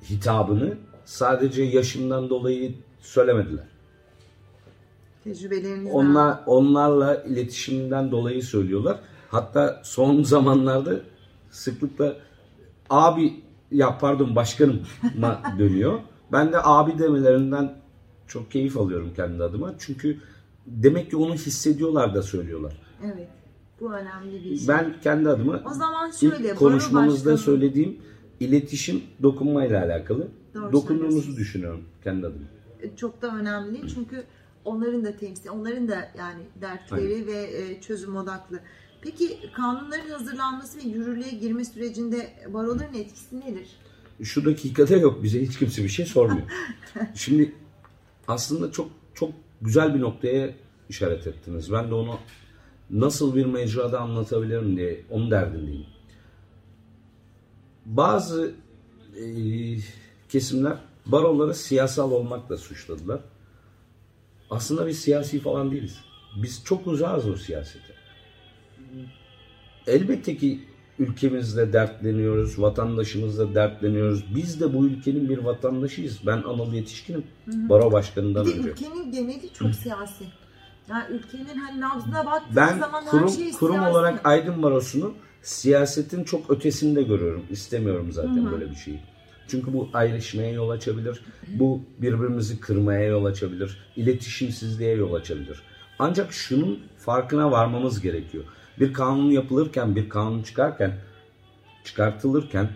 [0.09, 3.65] hitabını sadece yaşımdan dolayı söylemediler.
[5.23, 5.91] Tecrübeleriniz var.
[5.93, 8.99] Onlar onlarla iletişimden dolayı söylüyorlar.
[9.29, 10.99] Hatta son zamanlarda
[11.53, 12.15] sıklıkla
[12.89, 13.33] abi
[13.71, 14.83] ya pardon başkanıma
[15.59, 15.99] dönüyor.
[16.31, 17.75] Ben de abi demelerinden
[18.27, 19.73] çok keyif alıyorum kendi adıma.
[19.79, 20.17] Çünkü
[20.67, 22.73] demek ki onu hissediyorlar da söylüyorlar.
[23.05, 23.27] Evet.
[23.79, 24.67] Bu önemli bir şey.
[24.67, 27.97] Ben kendi adıma O zaman şöyle, ilk konuşmamızda Baro Başkanı- söylediğim
[28.39, 30.27] iletişim dokunmayla alakalı.
[30.53, 32.45] Doğru Dokunduğumuzu düşünüyorum kendi adıma.
[32.95, 34.23] çok da önemli çünkü
[34.65, 38.59] onların da temsil, onların da yani dertleri ve e, çözüm odaklı.
[39.03, 43.67] Peki kanunların hazırlanması ve yürürlüğe girme sürecinde baroların etkisi nedir?
[44.23, 46.47] şu dakikada yok bize hiç kimse bir şey sormuyor.
[47.15, 47.55] Şimdi
[48.27, 50.53] aslında çok çok güzel bir noktaya
[50.89, 51.71] işaret ettiniz.
[51.71, 52.19] Ben de onu
[52.89, 55.85] nasıl bir mecrada anlatabilirim diye onun derdindeyim.
[57.85, 58.51] Bazı
[59.19, 59.25] e,
[60.29, 63.19] kesimler baroları siyasal olmakla suçladılar.
[64.49, 65.97] Aslında biz siyasi falan değiliz.
[66.43, 67.93] Biz çok uzağız o siyasete.
[69.87, 70.59] Elbette ki
[70.99, 74.35] ülkemizle dertleniyoruz, vatandaşımızla dertleniyoruz.
[74.35, 76.19] Biz de bu ülkenin bir vatandaşıyız.
[76.25, 77.23] Ben Anıl Yetişkin'im.
[77.47, 78.69] Baro başkanından Bir de önce.
[78.69, 80.23] ülkenin geneli çok siyasi.
[80.89, 83.91] Yani ülkenin hani nabzına baktığınız Ben zaman kurum, her şey kurum siyasi.
[83.91, 87.43] olarak Aydın Barosu'nu siyasetin çok ötesinde görüyorum.
[87.49, 88.99] İstemiyorum zaten böyle bir şeyi.
[89.47, 91.21] Çünkü bu ayrışmaya yol açabilir.
[91.47, 93.77] Bu birbirimizi kırmaya yol açabilir.
[93.95, 95.61] iletişimsizliğe yol açabilir.
[95.99, 98.43] Ancak şunun farkına varmamız gerekiyor.
[98.79, 100.97] Bir kanun yapılırken, bir kanun çıkarken,
[101.83, 102.69] çıkartılırken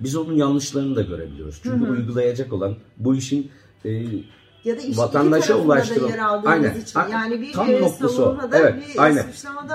[0.00, 1.60] biz onun yanlışlarını da görebiliyoruz.
[1.62, 3.50] Çünkü uygulayacak olan bu işin
[3.84, 3.90] e,
[4.64, 6.80] ya da işin vatandaşa da yer Aynen.
[6.80, 7.00] için.
[7.12, 8.38] Yani bir tam e, noktası o.
[8.52, 9.24] Evet, bir aynen.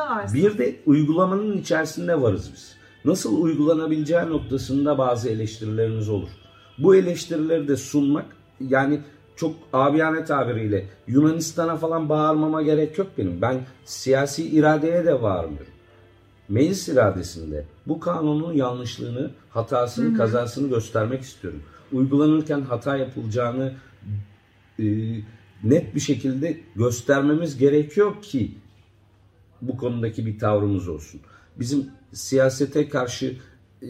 [0.10, 0.34] var.
[0.34, 2.76] Bir de uygulamanın içerisinde varız biz.
[3.06, 6.30] Nasıl uygulanabileceği noktasında bazı eleştirilerimiz olur.
[6.78, 8.26] Bu eleştirileri de sunmak
[8.60, 9.02] yani
[9.38, 13.42] çok abiyane tabiriyle Yunanistan'a falan bağırmama gerek yok benim.
[13.42, 15.74] Ben siyasi iradeye de bağırmıyorum.
[16.50, 21.64] Meclis iradesinde bu kanunun yanlışlığını, hatasını, kazasını göstermek istiyorum.
[21.92, 23.74] Uygulanırken hata yapılacağını
[24.80, 24.86] e,
[25.64, 28.52] net bir şekilde göstermemiz gerekiyor ki
[29.62, 31.22] bu konudaki bir tavrımız olsun.
[31.60, 33.38] Bizim siyasete karşı
[33.82, 33.88] e,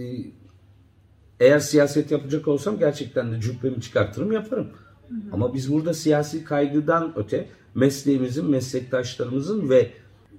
[1.40, 4.68] eğer siyaset yapacak olsam gerçekten de cübbemi çıkartırım yaparım.
[5.32, 9.92] Ama biz burada siyasi kaygıdan öte mesleğimizin, meslektaşlarımızın ve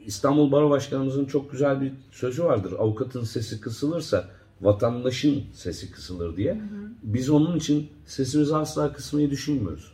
[0.07, 2.73] İstanbul Baro Başkanımızın çok güzel bir sözü vardır.
[2.79, 4.29] Avukatın sesi kısılırsa
[4.61, 6.61] vatandaşın sesi kısılır diye.
[7.03, 9.93] Biz onun için sesimizi asla kısmayı düşünmüyoruz.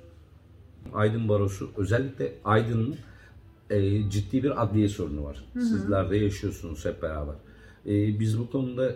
[0.95, 2.97] Aydın Barosu özellikle Aydın'ın
[3.71, 5.45] e, ciddi bir adliye sorunu var.
[5.53, 7.35] Sizler de yaşıyorsunuz hep beraber.
[7.87, 8.95] E, biz bu konuda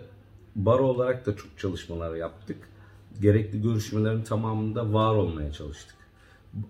[0.57, 2.57] baro olarak da çok çalışmalar yaptık.
[3.20, 5.96] Gerekli görüşmelerin tamamında var olmaya çalıştık.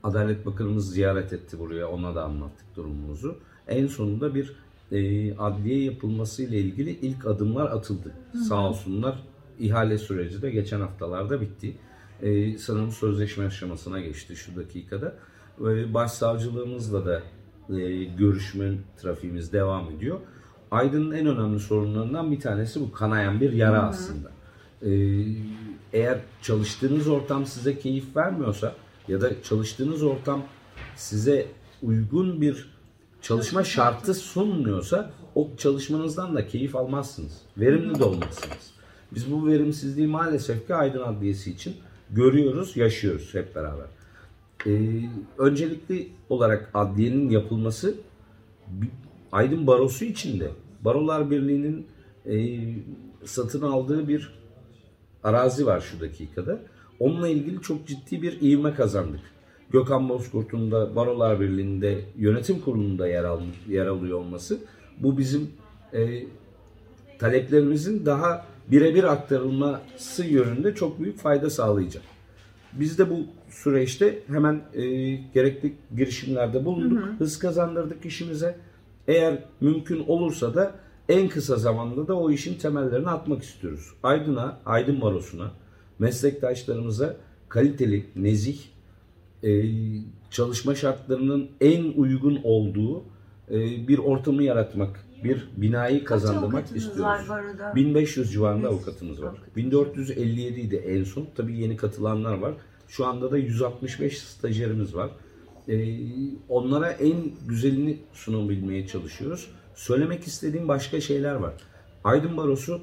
[0.02, 1.88] Adalet Bakanımız ziyaret etti buraya.
[1.88, 3.38] Ona da anlattık durumumuzu.
[3.68, 4.56] En sonunda bir
[4.92, 8.12] e, adliye yapılması ile ilgili ilk adımlar atıldı.
[8.48, 9.18] Sağ olsunlar.
[9.58, 11.76] İhale süreci de geçen haftalarda bitti.
[12.22, 15.14] E, sanırım sözleşme aşamasına geçti şu dakikada.
[15.60, 17.22] E, başsavcılığımızla da
[17.76, 20.20] e, görüşme trafiğimiz devam ediyor.
[20.70, 24.30] Aydın'ın en önemli sorunlarından bir tanesi bu kanayan bir yara aslında.
[24.82, 24.90] E,
[25.92, 28.74] eğer çalıştığınız ortam size keyif vermiyorsa
[29.08, 30.42] ya da çalıştığınız ortam
[30.96, 31.46] size
[31.82, 32.68] uygun bir
[33.22, 37.32] çalışma şartı sunmuyorsa o çalışmanızdan da keyif almazsınız.
[37.56, 38.70] Verimli de olmazsınız.
[39.14, 41.76] Biz bu verimsizliği maalesef ki Aydın Adliyesi için
[42.10, 43.86] görüyoruz, yaşıyoruz hep beraber.
[44.66, 45.02] Ee,
[45.38, 47.94] öncelikli olarak adliyenin yapılması
[49.32, 51.86] Aydın Barosu için de Barolar Birliği'nin
[52.26, 52.58] e,
[53.24, 54.37] satın aldığı bir
[55.28, 56.58] arazi var şu dakikada.
[57.00, 59.20] Onunla ilgili çok ciddi bir ivme kazandık.
[59.70, 64.58] Gökhan Bozkurt'un da Barolar Birliği'nde yönetim kurulunda yer, al, yer alıyor olması
[64.98, 65.50] bu bizim
[65.94, 66.24] e,
[67.18, 72.02] taleplerimizin daha birebir aktarılması yönünde çok büyük fayda sağlayacak.
[72.72, 74.82] Biz de bu süreçte hemen e,
[75.34, 77.04] gerekli girişimlerde bulunduk.
[77.18, 78.56] Hız kazandırdık işimize.
[79.08, 80.74] Eğer mümkün olursa da
[81.08, 83.92] en kısa zamanda da o işin temellerini atmak istiyoruz.
[84.02, 85.50] Aydın'a, Aydın Barosu'na,
[85.98, 87.16] meslektaşlarımıza
[87.48, 88.58] kaliteli, nezih,
[89.44, 89.64] e,
[90.30, 93.04] çalışma şartlarının en uygun olduğu
[93.50, 97.00] e, bir ortamı yaratmak, bir binayı kazandırmak istiyoruz.
[97.00, 97.74] var baroda?
[97.74, 99.26] 1500 civarında avukatımız var.
[99.26, 99.56] avukatımız.
[99.56, 101.26] 1457 idi en son.
[101.36, 102.54] Tabii yeni katılanlar var.
[102.88, 105.10] Şu anda da 165 stajyerimiz var.
[105.68, 105.98] Ee,
[106.48, 107.16] onlara en
[107.48, 109.50] güzelini sunabilmeye çalışıyoruz.
[109.78, 111.52] Söylemek istediğim başka şeyler var.
[112.04, 112.80] Aydın Barosu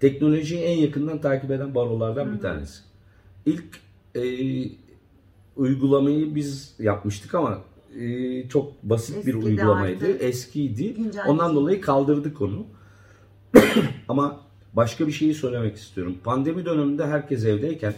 [0.00, 2.82] teknolojiyi en yakından takip eden barolardan bir tanesi.
[3.46, 3.64] İlk
[4.14, 4.22] e,
[5.56, 7.58] uygulamayı biz yapmıştık ama
[8.00, 10.04] e, çok basit bir Eskidi uygulamaydı.
[10.04, 10.22] artık.
[10.22, 10.94] Eskiydi.
[10.94, 11.60] Güncel Ondan değil.
[11.60, 12.66] dolayı kaldırdık onu.
[14.08, 14.40] Ama
[14.72, 16.18] başka bir şeyi söylemek istiyorum.
[16.24, 17.94] Pandemi döneminde herkes evdeyken,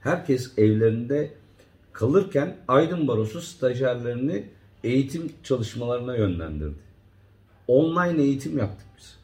[0.00, 1.34] herkes evlerinde
[1.92, 4.44] kalırken Aydın Barosu stajyerlerini
[4.84, 6.78] eğitim çalışmalarına yönlendirdi.
[7.68, 9.16] Online eğitim yaptık biz.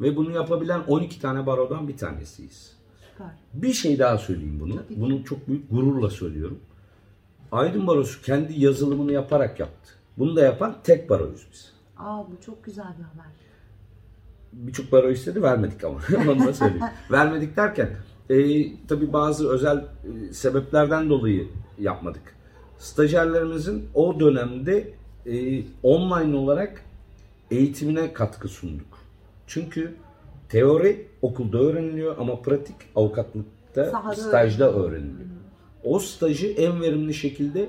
[0.00, 2.76] Ve bunu yapabilen 12 tane barodan bir tanesiyiz.
[3.12, 3.30] Süper.
[3.54, 4.76] Bir şey daha söyleyeyim bunu.
[4.76, 5.00] Tabii.
[5.00, 6.58] Bunu çok büyük gururla söylüyorum.
[7.52, 9.92] Aydın Barosu kendi yazılımını yaparak yaptı.
[10.18, 11.72] Bunu da yapan tek baroyuz biz.
[11.98, 13.32] Aa bu çok güzel bir haber.
[14.52, 15.98] birçok baro istedi vermedik ama
[16.30, 16.84] onu da söyleyeyim.
[17.10, 17.90] vermedik derken
[18.30, 18.36] e,
[18.86, 22.35] tabii bazı özel e, sebeplerden dolayı yapmadık.
[22.78, 24.90] Stajyerlerimizin o dönemde
[25.26, 26.82] e, online olarak
[27.50, 28.98] eğitimine katkı sunduk.
[29.46, 29.94] Çünkü
[30.48, 35.28] teori okulda öğreniliyor ama pratik avukatlıkta Sahada stajda öğreniliyor.
[35.84, 37.68] O stajı en verimli şekilde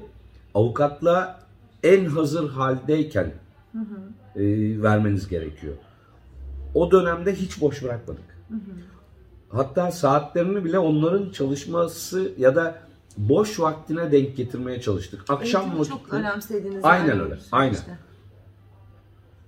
[0.54, 1.40] avukatlığa
[1.84, 3.32] en hazır haldeyken
[4.36, 4.44] e,
[4.82, 5.74] vermeniz gerekiyor.
[6.74, 8.38] O dönemde hiç boş bırakmadık.
[9.50, 12.87] Hatta saatlerini bile onların çalışması ya da
[13.18, 15.24] boş vaktine denk getirmeye çalıştık.
[15.30, 16.16] Akşam Eğitimi çok vakti.
[16.16, 17.78] önemsediğinizi Aynen anlıyorum öyle, aynen.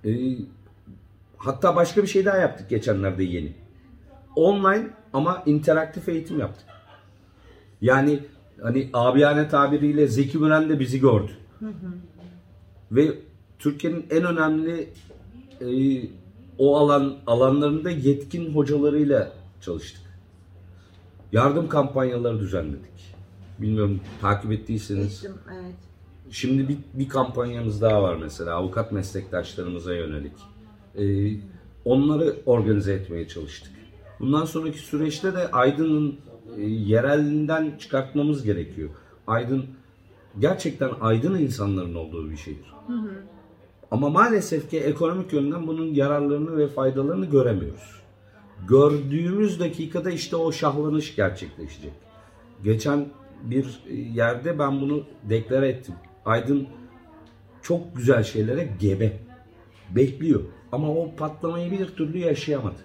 [0.04, 0.36] Ee,
[1.36, 3.52] hatta başka bir şey daha yaptık geçenlerde yeni.
[4.36, 6.66] Online ama interaktif eğitim yaptık.
[7.80, 8.20] Yani
[8.62, 11.32] hani abiyane tabiriyle Zeki Müren de bizi gördü.
[12.92, 13.18] Ve
[13.58, 14.88] Türkiye'nin en önemli
[15.60, 16.08] e,
[16.58, 20.02] o alan alanlarında yetkin hocalarıyla çalıştık.
[21.32, 23.09] Yardım kampanyaları düzenledik.
[23.60, 25.24] Bilmiyorum takip ettiyseniz.
[25.24, 25.74] Ettim, evet.
[26.30, 30.32] Şimdi bir, bir kampanyamız daha var mesela avukat meslektaşlarımıza yönelik.
[30.98, 31.36] Ee,
[31.84, 33.72] onları organize etmeye çalıştık.
[34.20, 36.16] Bundan sonraki süreçte de Aydın'ın
[36.56, 38.90] e, yerelinden çıkartmamız gerekiyor.
[39.26, 39.64] Aydın
[40.38, 42.74] gerçekten Aydın insanların olduğu bir şehir.
[43.90, 48.00] Ama maalesef ki ekonomik yönden bunun yararlarını ve faydalarını göremiyoruz.
[48.68, 51.92] Gördüğümüz dakikada işte o şahlanış gerçekleşecek.
[52.64, 53.08] Geçen
[53.42, 55.94] bir e, yerde ben bunu deklare ettim.
[56.24, 56.68] Aydın
[57.62, 59.12] çok güzel şeylere gebe.
[59.90, 60.40] Bekliyor.
[60.72, 62.78] Ama o patlamayı bir türlü yaşayamadı.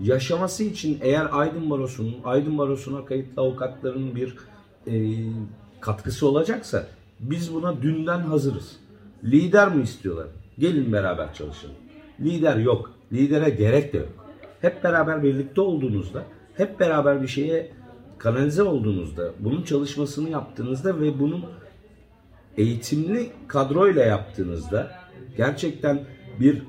[0.00, 4.36] Yaşaması için eğer Aydın Barosu'nun, Aydın Barosu'na kayıtlı avukatların bir
[4.86, 4.92] e,
[5.80, 6.86] katkısı olacaksa
[7.20, 8.76] biz buna dünden hazırız.
[9.24, 10.26] Lider mi istiyorlar?
[10.58, 11.76] Gelin beraber çalışalım.
[12.20, 12.90] Lider yok.
[13.12, 14.26] Lidere gerek de yok.
[14.60, 16.24] Hep beraber birlikte olduğunuzda,
[16.56, 17.70] hep beraber bir şeye
[18.20, 21.44] kanalize olduğunuzda, bunun çalışmasını yaptığınızda ve bunun
[22.56, 24.90] eğitimli kadroyla yaptığınızda,
[25.36, 26.00] gerçekten
[26.40, 26.62] bir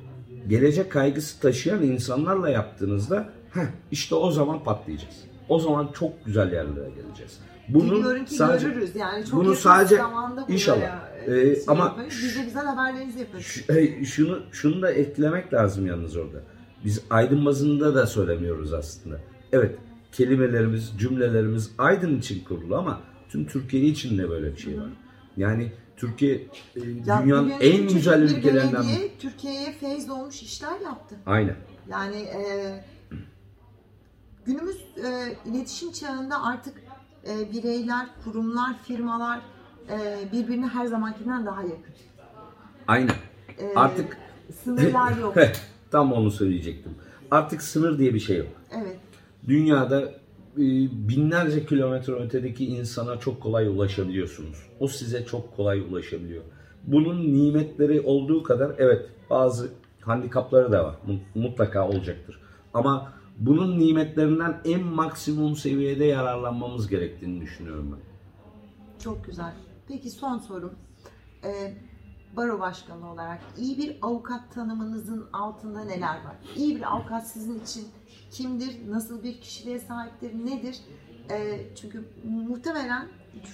[0.47, 3.61] gelecek kaygısı taşıyan insanlarla yaptığınızda, heh,
[3.91, 5.15] işte o zaman patlayacağız.
[5.49, 7.39] O zaman çok güzel yerlere geleceğiz.
[7.69, 10.99] Bunu Biliyorum ki sadece görürüz yani çok bunu sadece zamanda inşallah.
[11.27, 12.13] e, Ee, şey ama yaparız.
[12.23, 14.07] Biz de güzel haberlerinizi yaparız.
[14.07, 16.37] Şunu şunu da eklemek lazım yalnız orada.
[16.85, 19.17] Biz Aydın bazında da söylemiyoruz aslında.
[19.53, 19.75] Evet
[20.11, 24.89] kelimelerimiz, cümlelerimiz Aydın için kurulu ama tüm Türkiye için de böyle bir şey var.
[25.37, 31.15] Yani Türkiye e, Ya dünyanın en güzel ülkelerinden belediye Türkiye'ye feyz olmuş işler yaptı.
[31.25, 31.55] Aynen.
[31.89, 32.39] Yani e,
[34.45, 36.73] günümüz e, iletişim çağında artık
[37.27, 39.41] e, bireyler, kurumlar, firmalar
[39.89, 41.93] e, birbirine her zamankinden daha yakın.
[42.87, 43.15] Aynen.
[43.59, 44.17] E, Artık
[44.63, 45.35] sınırlar yok.
[45.91, 46.91] Tam onu söyleyecektim.
[47.31, 48.47] Artık sınır diye bir şey yok.
[48.71, 48.97] evet.
[49.47, 50.01] Dünyada
[50.57, 50.63] e,
[51.09, 54.57] binlerce kilometre ötedeki insana çok kolay ulaşabiliyorsunuz.
[54.79, 56.43] O size çok kolay ulaşabiliyor.
[56.83, 59.69] Bunun nimetleri olduğu kadar evet bazı
[60.01, 60.95] handikapları da var.
[61.07, 62.39] Mu- Mutlaka olacaktır.
[62.73, 67.99] Ama bunun nimetlerinden en maksimum seviyede yararlanmamız gerektiğini düşünüyorum ben.
[69.03, 69.53] Çok güzel.
[69.87, 70.73] Peki son sorum.
[71.43, 71.73] Ee,
[72.37, 76.35] baro başkanı olarak iyi bir avukat tanımınızın altında neler var?
[76.55, 77.83] İyi bir avukat sizin için
[78.31, 78.91] kimdir?
[78.91, 80.45] Nasıl bir kişiliğe sahiptir?
[80.45, 80.77] Nedir?
[81.31, 83.07] Ee, çünkü muhtemelen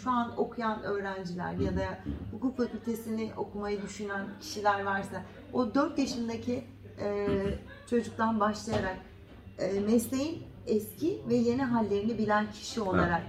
[0.04, 2.00] şu an okuyan öğrenciler ya da
[2.32, 6.64] hukuk fakültesini okumayı düşünen kişiler varsa o 4 yaşındaki
[7.00, 7.28] e,
[7.90, 8.98] çocuktan başlayarak
[9.60, 13.22] e, mesleğin eski ve yeni hallerini bilen kişi olarak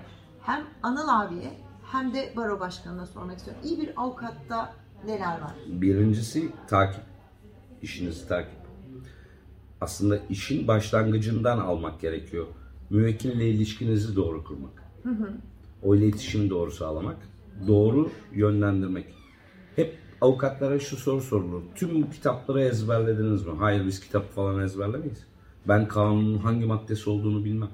[0.42, 1.50] hem Anıl abiye
[1.92, 3.62] hem de baro başkanına sormak istiyorum.
[3.64, 4.74] İyi bir avukatta
[5.06, 5.54] neler var?
[5.66, 7.02] Birincisi takip.
[7.82, 8.57] İşinizi takip.
[9.80, 12.46] Aslında işin başlangıcından almak gerekiyor.
[12.90, 14.82] Müvekkille ilişkinizi doğru kurmak.
[15.82, 17.16] O iletişimi doğru sağlamak.
[17.66, 19.06] Doğru yönlendirmek.
[19.76, 21.62] Hep avukatlara şu soru sorulur.
[21.74, 23.52] Tüm kitapları ezberlediniz mi?
[23.58, 25.26] Hayır biz kitap falan ezberlemeyiz.
[25.68, 27.68] Ben kanunun hangi maddesi olduğunu bilmem.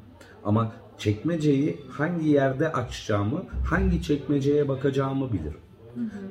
[0.44, 5.60] Ama çekmeceyi hangi yerde açacağımı, hangi çekmeceye bakacağımı bilirim.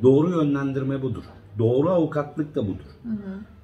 [0.04, 1.24] Doğru yönlendirme budur.
[1.60, 2.86] Doğru avukatlık da budur.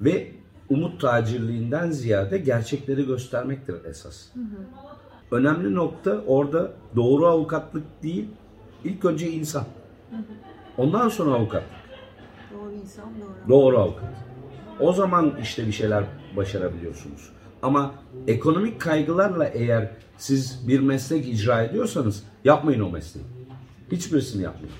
[0.01, 0.31] Ve
[0.69, 4.27] umut tacirliğinden ziyade gerçekleri göstermektir esas.
[5.31, 8.27] Önemli nokta orada doğru avukatlık değil,
[8.83, 9.65] ilk önce insan.
[10.77, 11.79] Ondan sonra avukatlık.
[12.53, 13.49] Doğru insan doğru.
[13.49, 14.09] Doğru avukat.
[14.79, 16.03] O zaman işte bir şeyler
[16.37, 17.29] başarabiliyorsunuz.
[17.61, 17.93] Ama
[18.27, 23.25] ekonomik kaygılarla eğer siz bir meslek icra ediyorsanız yapmayın o mesleği.
[23.91, 24.75] Hiçbirisini yapmayın.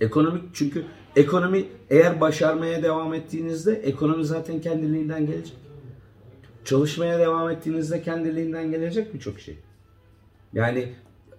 [0.00, 0.84] Ekonomik çünkü
[1.16, 5.56] ekonomi eğer başarmaya devam ettiğinizde ekonomi zaten kendiliğinden gelecek.
[6.64, 9.58] Çalışmaya devam ettiğinizde kendiliğinden gelecek birçok şey.
[10.52, 10.88] Yani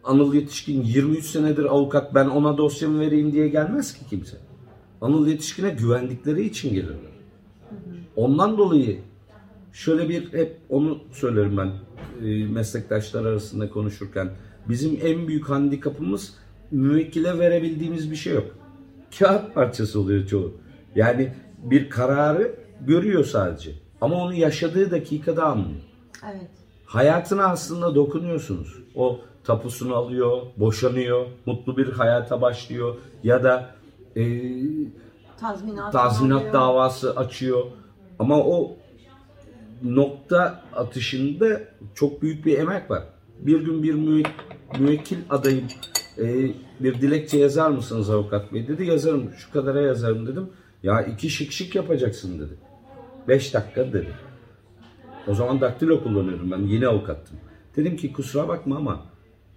[0.04, 4.38] Anıl Yetişkin 23 senedir avukat ben ona dosyamı vereyim diye gelmez ki kimse.
[5.02, 7.16] Anıl Yetişkin'e güvendikleri için gelirler.
[8.16, 9.00] Ondan dolayı
[9.74, 11.72] şöyle bir hep onu söylerim ben
[12.28, 14.30] e, meslektaşlar arasında konuşurken.
[14.70, 16.34] Bizim en büyük handikapımız
[16.72, 18.64] müvekkile verebildiğimiz bir şey yok.
[19.20, 20.54] Kağıt parçası oluyor çoğu.
[20.96, 23.72] Yani bir kararı görüyor sadece.
[24.02, 25.82] Ama onu yaşadığı dakikada anlıyor.
[26.32, 26.50] Evet.
[26.86, 28.76] Hayatına aslında dokunuyorsunuz.
[28.96, 33.70] O tapusunu alıyor, boşanıyor, mutlu bir hayata başlıyor ya da
[34.15, 34.24] e,
[35.39, 36.54] Tazminat, tazminat alıyor.
[36.54, 37.63] davası açıyor.
[38.20, 38.76] Ama o
[39.84, 41.62] nokta atışında
[41.96, 43.04] çok büyük bir emek var.
[43.39, 44.32] Bir gün bir müvek-
[44.80, 45.68] müvekkil adayım
[46.17, 48.86] e, bir dilekçe yazar mısınız avukat bey dedi.
[48.86, 50.49] Yazarım şu kadara yazarım dedim.
[50.84, 52.54] Ya iki şık şık yapacaksın dedi.
[53.28, 54.13] Beş dakika dedi.
[55.28, 57.38] O zaman daktilo kullanıyordum ben yeni avukattım.
[57.76, 59.05] Dedim ki kusura bakma ama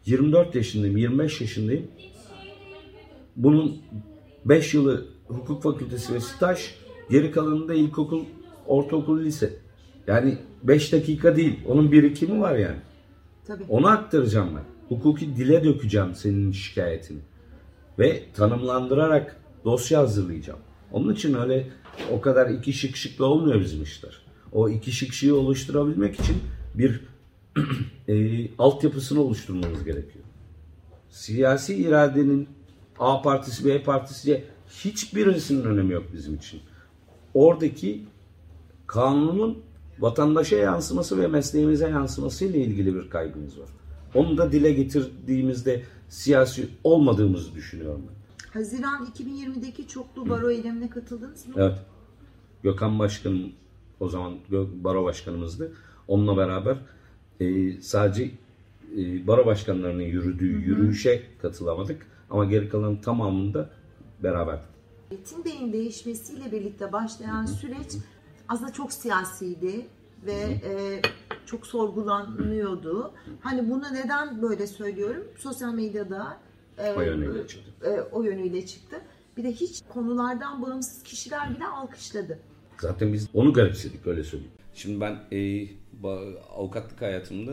[0.07, 1.87] 24 yaşındayım 25 yaşındayım.
[3.37, 3.77] Bunun
[4.45, 6.75] 5 yılı hukuk fakültesi ve staj,
[7.11, 8.25] geri kalanında ilkokul,
[8.67, 9.53] ortaokul, lise.
[10.07, 11.61] Yani 5 dakika değil.
[11.69, 12.79] Onun birikimi var yani.
[13.47, 13.65] Tabii.
[13.69, 14.78] Onu aktaracağım ben.
[14.89, 17.21] Hukuki dile dökeceğim senin şikayetini.
[17.99, 20.59] Ve tanımlandırarak dosya hazırlayacağım.
[20.93, 21.67] Onun için öyle
[22.13, 24.23] o kadar iki şık şıkla olmuyor bizim işler.
[24.53, 26.37] O iki şık şığı oluşturabilmek için
[26.75, 27.01] bir
[28.09, 30.25] e, altyapısını oluşturmamız gerekiyor.
[31.11, 32.49] Siyasi iradenin
[32.99, 36.61] A partisi, B partisi hiçbirisinin önemi yok bizim için.
[37.35, 38.05] Oradaki
[38.87, 39.63] kanunun
[39.99, 43.69] vatandaşa yansıması ve mesleğimize yansıması ile ilgili bir kaygımız var.
[44.15, 48.19] Onu da dile getirdiğimizde siyasi olmadığımızı düşünüyorum ben.
[48.61, 51.55] Haziran 2020'deki çoklu baro eylemine katıldınız mı?
[51.57, 51.79] Evet.
[52.63, 53.53] Gökhan Başkanım
[54.01, 54.35] o zaman
[54.75, 55.73] baro başkanımızdı.
[56.09, 56.77] Onunla beraber
[57.41, 58.31] e, sadece
[58.97, 62.07] e, baro başkanlarının yürüdüğü yürüyüşe katılamadık.
[62.31, 63.71] Ama geri kalan tamamında
[64.23, 64.69] beraberdik.
[65.11, 67.93] Metin Bey'in değişmesiyle birlikte başlayan süreç
[68.49, 69.87] aslında çok siyasiydi
[70.27, 70.33] ve
[70.65, 71.03] e,
[71.47, 73.13] çok sorgulanıyordu.
[73.41, 75.25] Hani bunu neden böyle söylüyorum?
[75.39, 76.41] Sosyal medyada
[76.79, 77.71] e, O yönüyle çıktı.
[77.87, 78.97] e, o yönüyle çıktı.
[79.37, 82.39] Bir de hiç konulardan bağımsız kişiler bile alkışladı.
[82.81, 84.53] Zaten biz onu garipsedik öyle söyleyeyim.
[84.75, 85.69] Şimdi ben e,
[86.57, 87.53] avukatlık hayatımda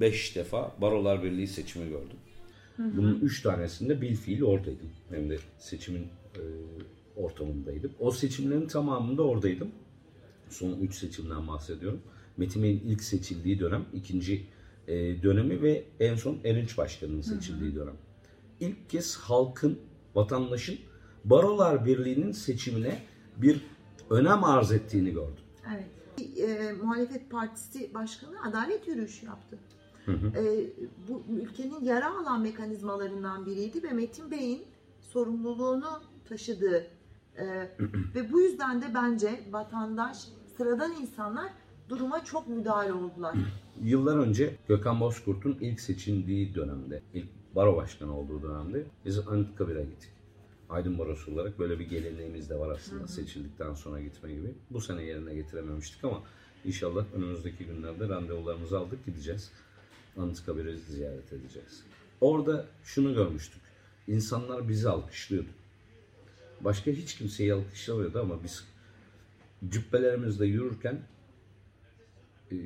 [0.00, 2.16] 5 defa Barolar Birliği seçimi gördüm.
[2.78, 4.90] Bunun 3 tanesinde bil fiil oradaydım.
[5.10, 6.02] Hem de seçimin
[6.34, 6.42] e,
[7.16, 7.92] ortamındaydım.
[7.98, 9.68] O seçimlerin tamamında oradaydım.
[10.50, 12.00] Son 3 seçimden bahsediyorum.
[12.36, 14.46] Metin Bey'in ilk seçildiği dönem, ikinci
[14.88, 17.94] e, dönemi ve en son Erinç Başkanı'nın seçildiği dönem.
[18.60, 19.78] İlk kez halkın,
[20.14, 20.78] vatandaşın
[21.24, 23.02] Barolar Birliği'nin seçimine
[23.36, 23.60] bir
[24.10, 25.44] önem arz ettiğini gördüm.
[25.74, 26.38] Evet.
[26.38, 29.58] E, muhalefet partisi başkanı adalet yürüyüşü yaptı.
[30.08, 30.66] E,
[31.08, 34.62] bu ülkenin yara alan mekanizmalarından biriydi ve Metin Bey'in
[35.00, 36.86] sorumluluğunu taşıdığı
[37.38, 37.44] e,
[38.14, 41.52] ve bu yüzden de bence vatandaş, sıradan insanlar
[41.88, 43.34] duruma çok müdahale oldular.
[43.82, 50.10] Yıllar önce Gökhan Bozkurt'un ilk seçildiği dönemde, ilk baro başkanı olduğu dönemde biz Anıtkabir'e gittik.
[50.70, 54.54] Aydın Barosu olarak böyle bir geleneğimiz de var aslında seçildikten sonra gitme gibi.
[54.70, 56.22] Bu sene yerine getirememiştik ama
[56.64, 59.52] inşallah önümüzdeki günlerde randevularımızı aldık gideceğiz.
[60.16, 61.84] Anıtkabir'i ziyaret edeceğiz.
[62.20, 63.62] Orada şunu görmüştük.
[64.08, 65.48] İnsanlar bizi alkışlıyordu.
[66.60, 68.64] Başka hiç kimseyi alkışlamıyordu ama biz
[69.68, 71.00] cübbelerimizle yürürken
[72.52, 72.56] e,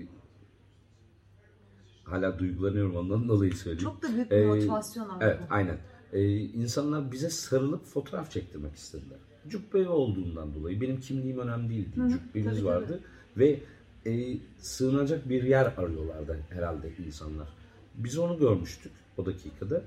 [2.05, 3.91] hala duygulanıyorum ondan dolayı söyleyeyim.
[3.91, 5.79] Çok da büyük bir Ee, motivasyon ama Evet, aynen.
[6.13, 9.19] Ee, insanlar bize sarılıp fotoğraf çektirmek istediler.
[9.49, 11.97] Cübbe olduğundan dolayı benim kimliğim önemli değildi.
[11.97, 13.01] Hı Cübbemiz tabii, vardı
[13.37, 13.61] ve
[14.07, 17.49] e, sığınacak bir yer arıyorlardı herhalde insanlar.
[17.95, 19.83] Biz onu görmüştük o dakikada.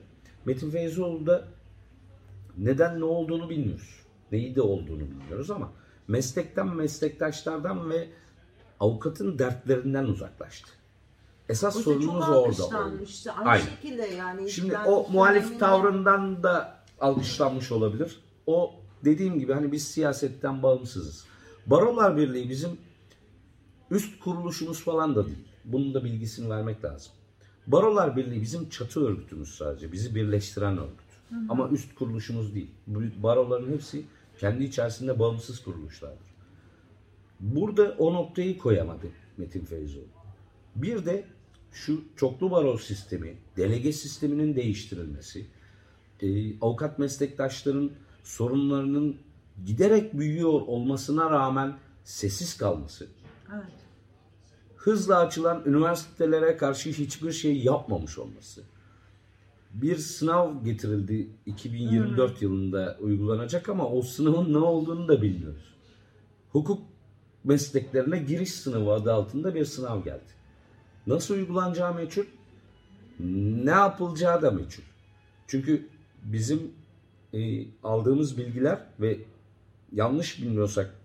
[0.45, 1.47] Metin Feyzoğlu da
[2.57, 3.99] neden ne olduğunu bilmiyoruz.
[4.31, 5.71] Neyi de olduğunu bilmiyoruz ama
[6.07, 8.07] meslekten, meslektaşlardan ve
[8.79, 10.69] avukatın dertlerinden uzaklaştı.
[11.49, 12.69] Esas O da sorunumuz orada oldu.
[13.37, 13.65] Aynı Aynen.
[13.65, 14.49] şekilde yani.
[14.51, 18.19] Şimdi o muhalif döneminde- tavrından da alkışlanmış olabilir.
[18.47, 18.73] O
[19.05, 21.25] dediğim gibi hani biz siyasetten bağımsızız.
[21.65, 22.69] Barolar Birliği bizim
[23.91, 25.47] üst kuruluşumuz falan da değil.
[25.65, 27.11] Bunun da bilgisini vermek lazım.
[27.67, 29.91] Barolar Birliği bizim çatı örgütümüz sadece.
[29.91, 31.00] Bizi birleştiren örgüt.
[31.49, 32.71] Ama üst kuruluşumuz değil.
[33.23, 34.05] Baroların hepsi
[34.39, 36.31] kendi içerisinde bağımsız kuruluşlardır.
[37.39, 39.07] Burada o noktayı koyamadı
[39.37, 40.05] Metin Feyzoğlu.
[40.75, 41.25] Bir de
[41.71, 45.45] şu çoklu baro sistemi, delege sisteminin değiştirilmesi,
[46.21, 47.91] e, avukat meslektaşların
[48.23, 49.17] sorunlarının
[49.65, 53.07] giderek büyüyor olmasına rağmen sessiz kalması,
[53.53, 53.63] Evet.
[54.75, 58.63] hızla açılan üniversitelere karşı hiçbir şey yapmamış olması.
[59.73, 65.75] Bir sınav getirildi 2024 yılında uygulanacak ama o sınavın ne olduğunu da bilmiyoruz.
[66.51, 66.81] Hukuk
[67.43, 70.31] mesleklerine giriş sınavı adı altında bir sınav geldi.
[71.07, 72.23] Nasıl uygulanacağı meçhul,
[73.63, 74.83] ne yapılacağı da meçhul.
[75.47, 75.87] Çünkü
[76.23, 76.71] bizim
[77.33, 79.19] e, aldığımız bilgiler ve
[79.91, 80.95] yanlış bilmiyorsak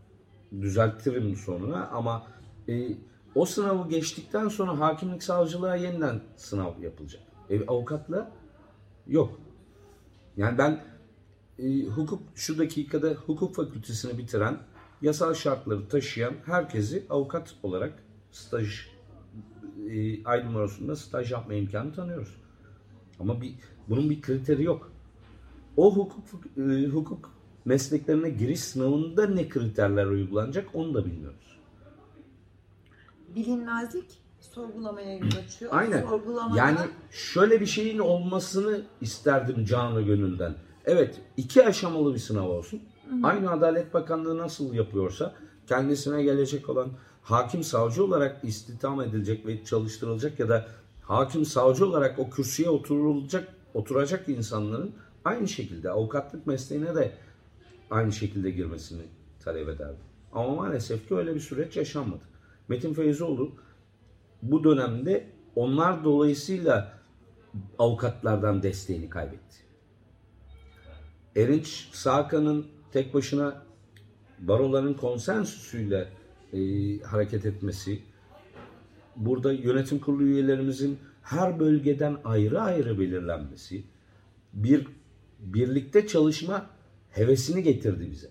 [0.61, 2.27] düzeltirim sonra ama
[2.69, 2.89] e,
[3.35, 7.23] o sınavı geçtikten sonra hakimlik savcılığa yeniden sınav yapılacak.
[7.51, 8.33] E, avukatla
[9.09, 9.41] yok.
[10.37, 10.85] Yani ben
[11.59, 14.59] e, hukuk şu dakikada hukuk fakültesini bitiren,
[15.03, 18.89] yasal şartları taşıyan herkesi avukat olarak staj
[19.91, 22.37] e, Aydın Barosu'nda staj yapma imkanı tanıyoruz.
[23.21, 23.55] Ama bir
[23.89, 24.93] bunun bir kriteri yok.
[25.77, 27.31] O hukuk e, hukuk
[27.65, 31.59] mesleklerine giriş sınavında ne kriterler uygulanacak onu da bilmiyoruz.
[33.35, 34.19] Bilinmezlik
[34.55, 35.71] sorgulamaya yol açıyor.
[35.75, 36.03] Aynen.
[36.03, 36.79] Sorgulamada Yani
[37.11, 40.55] şöyle bir şeyin olmasını isterdim canı gönülden.
[40.85, 42.83] Evet iki aşamalı bir sınav olsun.
[43.23, 45.35] Aynı Adalet Bakanlığı nasıl yapıyorsa
[45.67, 46.89] kendisine gelecek olan
[47.23, 50.67] hakim savcı olarak istihdam edilecek ve çalıştırılacak ya da
[51.03, 54.95] hakim savcı olarak o kürsüye oturulacak oturacak insanların
[55.25, 57.13] aynı şekilde avukatlık mesleğine de
[57.91, 59.03] aynı şekilde girmesini
[59.45, 60.05] talep ederdim.
[60.33, 62.23] Ama maalesef ki öyle bir süreç yaşanmadı.
[62.69, 63.51] Metin Feyzoğlu
[64.43, 66.99] bu dönemde onlar dolayısıyla
[67.79, 69.57] avukatlardan desteğini kaybetti.
[71.37, 73.63] Erinç Sağkan'ın tek başına
[74.39, 76.09] baroların konsensüsüyle
[76.53, 76.59] e,
[76.99, 78.03] hareket etmesi,
[79.17, 83.85] burada yönetim kurulu üyelerimizin her bölgeden ayrı ayrı belirlenmesi,
[84.53, 84.87] bir
[85.39, 86.67] birlikte çalışma
[87.11, 88.29] hevesini getirdi bize.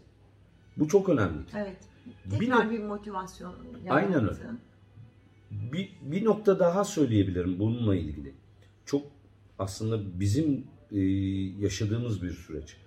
[0.77, 1.41] Bu çok önemli.
[1.55, 1.77] Evet.
[2.25, 3.53] Bir Tekrar nok- bir motivasyon.
[3.89, 4.41] Aynen yarattı.
[4.43, 4.57] öyle.
[5.51, 8.33] Bir, bir nokta daha söyleyebilirim bununla ilgili.
[8.85, 9.03] Çok
[9.59, 10.99] aslında bizim e,
[11.59, 12.77] yaşadığımız bir süreç.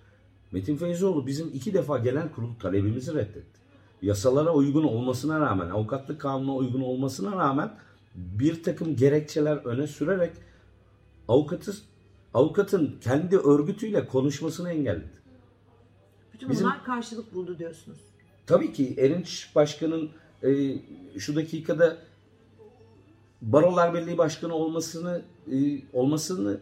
[0.53, 3.59] Metin Feyzoğlu bizim iki defa gelen kurul talebimizi reddetti.
[4.03, 7.75] Yasalara uygun olmasına rağmen, avukatlık kanununa uygun olmasına rağmen
[8.15, 10.33] bir takım gerekçeler öne sürerek
[11.29, 11.75] avukatı,
[12.35, 15.19] avukatın kendi örgütüyle konuşmasını engelledi.
[16.35, 17.99] Bütün Bizim- bunlar karşılık buldu diyorsunuz.
[18.47, 20.11] Tabii ki Erinç Başkan'ın
[20.43, 20.79] e,
[21.19, 21.99] şu dakikada
[23.43, 25.23] Barolar Birliği Başkanı olmasını
[25.53, 25.57] e,
[25.93, 26.61] olmasını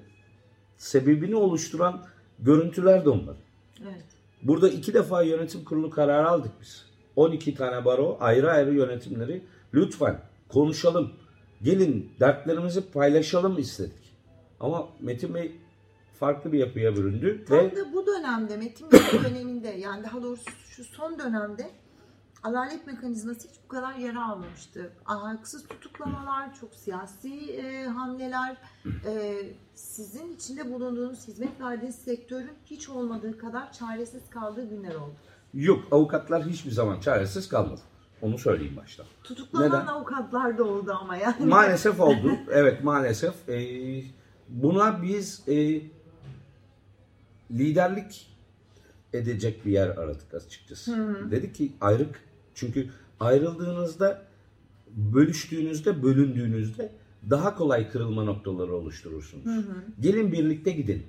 [0.76, 2.02] sebebini oluşturan
[2.38, 3.36] görüntüler de onlar.
[3.82, 4.04] Evet.
[4.42, 6.86] Burada iki defa yönetim kurulu kararı aldık biz.
[7.16, 9.42] 12 tane baro ayrı ayrı yönetimleri
[9.74, 11.12] lütfen konuşalım.
[11.62, 14.12] Gelin dertlerimizi paylaşalım istedik.
[14.60, 15.52] Ama Metin Bey
[16.20, 20.50] farklı bir yapıya büründü Tam ve da bu dönemde Metin Bey döneminde yani daha doğrusu
[20.68, 21.70] şu son dönemde
[22.46, 24.90] adalet mekanizması hiç bu kadar yara almamıştı.
[25.04, 28.56] Haksız tutuklamalar, çok siyasi e, hamleler,
[29.06, 29.36] e,
[29.74, 35.14] sizin içinde bulunduğunuz, hizmet verdiğiniz sektörün hiç olmadığı kadar çaresiz kaldığı günler oldu.
[35.54, 37.80] yok avukatlar hiçbir zaman çaresiz kalmadı.
[38.22, 39.06] Onu söyleyeyim baştan.
[39.24, 39.86] Tutuklanan Neden?
[39.86, 41.46] avukatlar da oldu ama yani.
[41.46, 42.32] Maalesef oldu.
[42.50, 43.48] Evet maalesef.
[43.48, 44.02] Ee,
[44.48, 45.80] buna biz e,
[47.50, 48.36] liderlik
[49.12, 51.16] edecek bir yer aradık açıkçası.
[51.30, 52.25] Dedik ki ayrık.
[52.56, 52.90] Çünkü
[53.20, 54.22] ayrıldığınızda,
[54.96, 56.92] bölüştüğünüzde, bölündüğünüzde
[57.30, 59.44] daha kolay kırılma noktaları oluşturursunuz.
[60.00, 61.06] Gelin birlikte gidelim.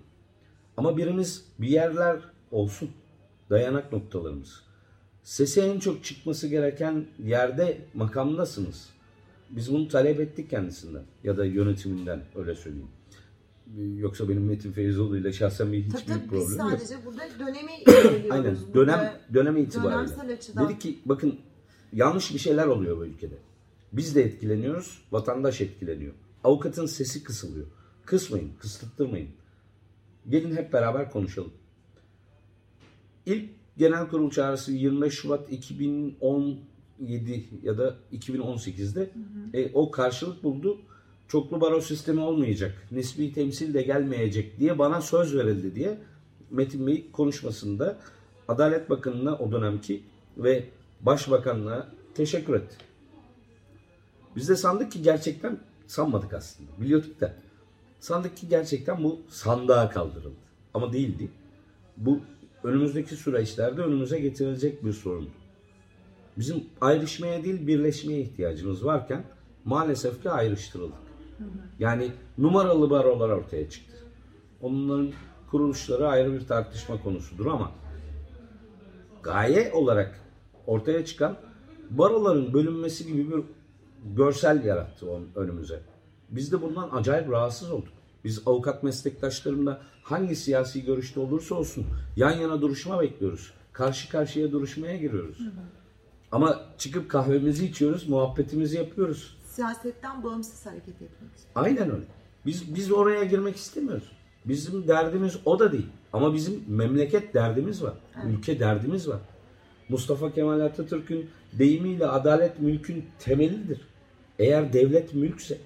[0.77, 2.19] Ama birimiz bir yerler
[2.51, 2.89] olsun.
[3.49, 4.63] Dayanak noktalarımız.
[5.23, 8.89] Sesi en çok çıkması gereken yerde makamdasınız.
[9.49, 12.87] Biz bunu talep ettik kendisinden ya da yönetiminden öyle söyleyeyim.
[13.75, 16.79] Yoksa benim Metin Feyzoğlu ile şahsen bir Tabii hiçbir tabii biz problemim yok.
[16.79, 18.31] sadece burada dönemi inceliyoruz.
[18.31, 20.33] Aynen dönem dönem itibariyle.
[20.33, 20.65] açıdan.
[20.69, 21.39] Dedik ki bakın
[21.93, 23.35] yanlış bir şeyler oluyor bu ülkede.
[23.93, 26.13] Biz de etkileniyoruz, vatandaş etkileniyor.
[26.43, 27.67] Avukatın sesi kısılıyor.
[28.05, 29.29] Kısmayın, kısıttırmayın.
[30.29, 31.53] Gelin hep beraber konuşalım.
[33.25, 39.09] İlk genel kurul çağrısı 25 Şubat 2017 ya da 2018'de
[39.53, 40.81] E, o karşılık buldu.
[41.27, 42.87] Çoklu baro sistemi olmayacak.
[42.91, 45.97] Nisbi temsil de gelmeyecek diye bana söz verildi diye
[46.51, 47.97] Metin Bey konuşmasında
[48.47, 50.03] Adalet Bakanı'na o dönemki
[50.37, 50.63] ve
[51.01, 52.75] Başbakanlığa teşekkür etti.
[54.35, 56.69] Biz de sandık ki gerçekten sanmadık aslında.
[56.81, 57.33] Biliyorduk da.
[57.99, 60.35] Sandık ki gerçekten bu sandığa kaldırıldı.
[60.73, 61.29] Ama değildi.
[61.97, 62.19] Bu
[62.63, 65.31] önümüzdeki süreçlerde önümüze getirilecek bir sorundu.
[66.37, 69.23] Bizim ayrışmaya değil birleşmeye ihtiyacımız varken
[69.65, 71.06] maalesef ki ayrıştırıldık.
[71.79, 73.93] Yani numaralı barolar ortaya çıktı.
[74.61, 75.11] Onların
[75.51, 77.71] kuruluşları ayrı bir tartışma konusudur ama
[79.23, 80.19] gaye olarak
[80.67, 81.37] ortaya çıkan
[81.89, 83.43] baroların bölünmesi gibi bir
[84.15, 85.81] görsel yarattı önümüze.
[86.29, 87.93] Biz de bundan acayip rahatsız olduk.
[88.23, 91.85] Biz avukat meslektaşlarımla hangi siyasi görüşte olursa olsun
[92.15, 93.53] yan yana duruşma bekliyoruz.
[93.73, 95.37] Karşı karşıya duruşmaya giriyoruz.
[96.31, 99.36] Ama çıkıp kahvemizi içiyoruz, muhabbetimizi yapıyoruz.
[99.57, 101.31] Siyasetten bağımsız hareket etmek.
[101.55, 102.05] Aynen öyle.
[102.45, 104.11] Biz biz oraya girmek istemiyoruz.
[104.45, 105.85] Bizim derdimiz o da değil.
[106.13, 107.93] Ama bizim memleket derdimiz var.
[108.27, 109.19] Ülke derdimiz var.
[109.89, 113.81] Mustafa Kemal Atatürk'ün deyimiyle adalet mülkün temelidir.
[114.39, 115.57] Eğer devlet mülkse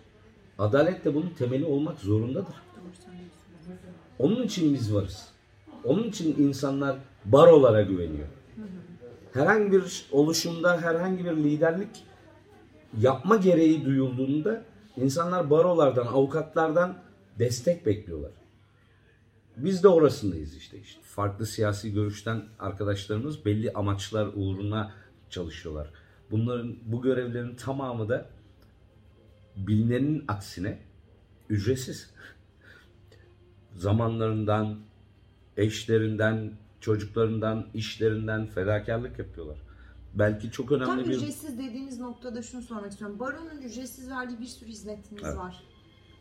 [0.60, 2.56] adalet de bunun temeli olmak zorundadır.
[4.20, 5.28] Onun için biz varız.
[5.84, 8.28] Onun için insanlar barolara güveniyor.
[9.34, 12.11] Herhangi bir oluşumda herhangi bir liderlik
[13.00, 14.66] yapma gereği duyulduğunda
[14.98, 16.98] insanlar barolardan, avukatlardan
[17.40, 18.32] destek bekliyorlar.
[19.58, 20.80] Biz de orasındayız işte.
[20.80, 21.02] işte.
[21.02, 24.92] Farklı siyasi görüşten arkadaşlarımız belli amaçlar uğruna
[25.30, 25.90] çalışıyorlar.
[26.32, 28.30] Bunların bu görevlerin tamamı da
[29.56, 30.80] bilinenin aksine
[31.50, 32.14] ücretsiz.
[33.76, 34.80] Zamanlarından,
[35.58, 39.58] eşlerinden, çocuklarından, işlerinden fedakarlık yapıyorlar.
[40.16, 43.20] Belki çok Tam önemli bir ücretsiz dediğiniz noktada şunu sormak istiyorum.
[43.20, 45.38] Baronun ücretsiz verdiği bir sürü hizmetiniz Evet.
[45.38, 45.64] var.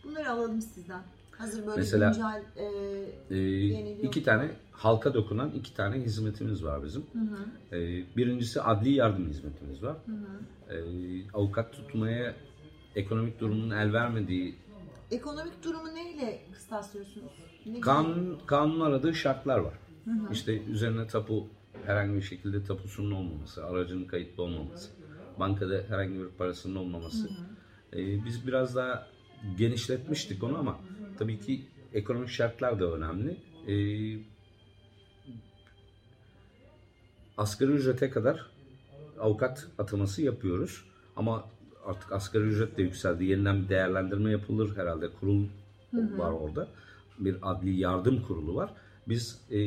[0.05, 1.03] Bunları alalım sizden.
[1.31, 2.43] Hazır böyle Mesela- güncel
[3.31, 4.05] e, Yeniliyor.
[4.09, 7.05] iki tane halka dokunan iki tane hizmetimiz var bizim.
[7.73, 7.77] Ee,
[8.17, 9.97] birincisi adli yardım hizmetimiz var.
[10.71, 10.75] Ee,
[11.35, 12.35] avukat tutmaya
[12.97, 14.55] ekonomik durumun el vermediği
[15.11, 17.33] ekonomik durumu neyle kıstaslıyorsunuz?
[17.67, 19.75] Ne kanun kanun aradığı şartlar var.
[20.33, 21.47] İşte üzerine tapu
[21.87, 24.91] herhangi bir şekilde tapusunun olmaması, aracının kayıtlı olmaması,
[25.37, 27.33] bankada herhangi bir parasının olmaması.
[27.93, 29.07] Ee, biz biraz daha
[29.57, 30.81] genişletmiştik onu ama
[31.17, 33.37] tabii ki ekonomik şartlar da önemli.
[33.67, 33.75] e,
[37.37, 38.51] asgari ücrete kadar
[39.19, 40.85] avukat ataması yapıyoruz.
[41.17, 41.45] Ama
[41.85, 43.25] artık asgari ücret de yükseldi.
[43.25, 45.13] Yeniden bir değerlendirme yapılır herhalde.
[45.13, 45.49] Kurul
[46.17, 46.69] var orada.
[47.19, 48.75] Bir adli yardım kurulu var.
[49.11, 49.59] Biz e,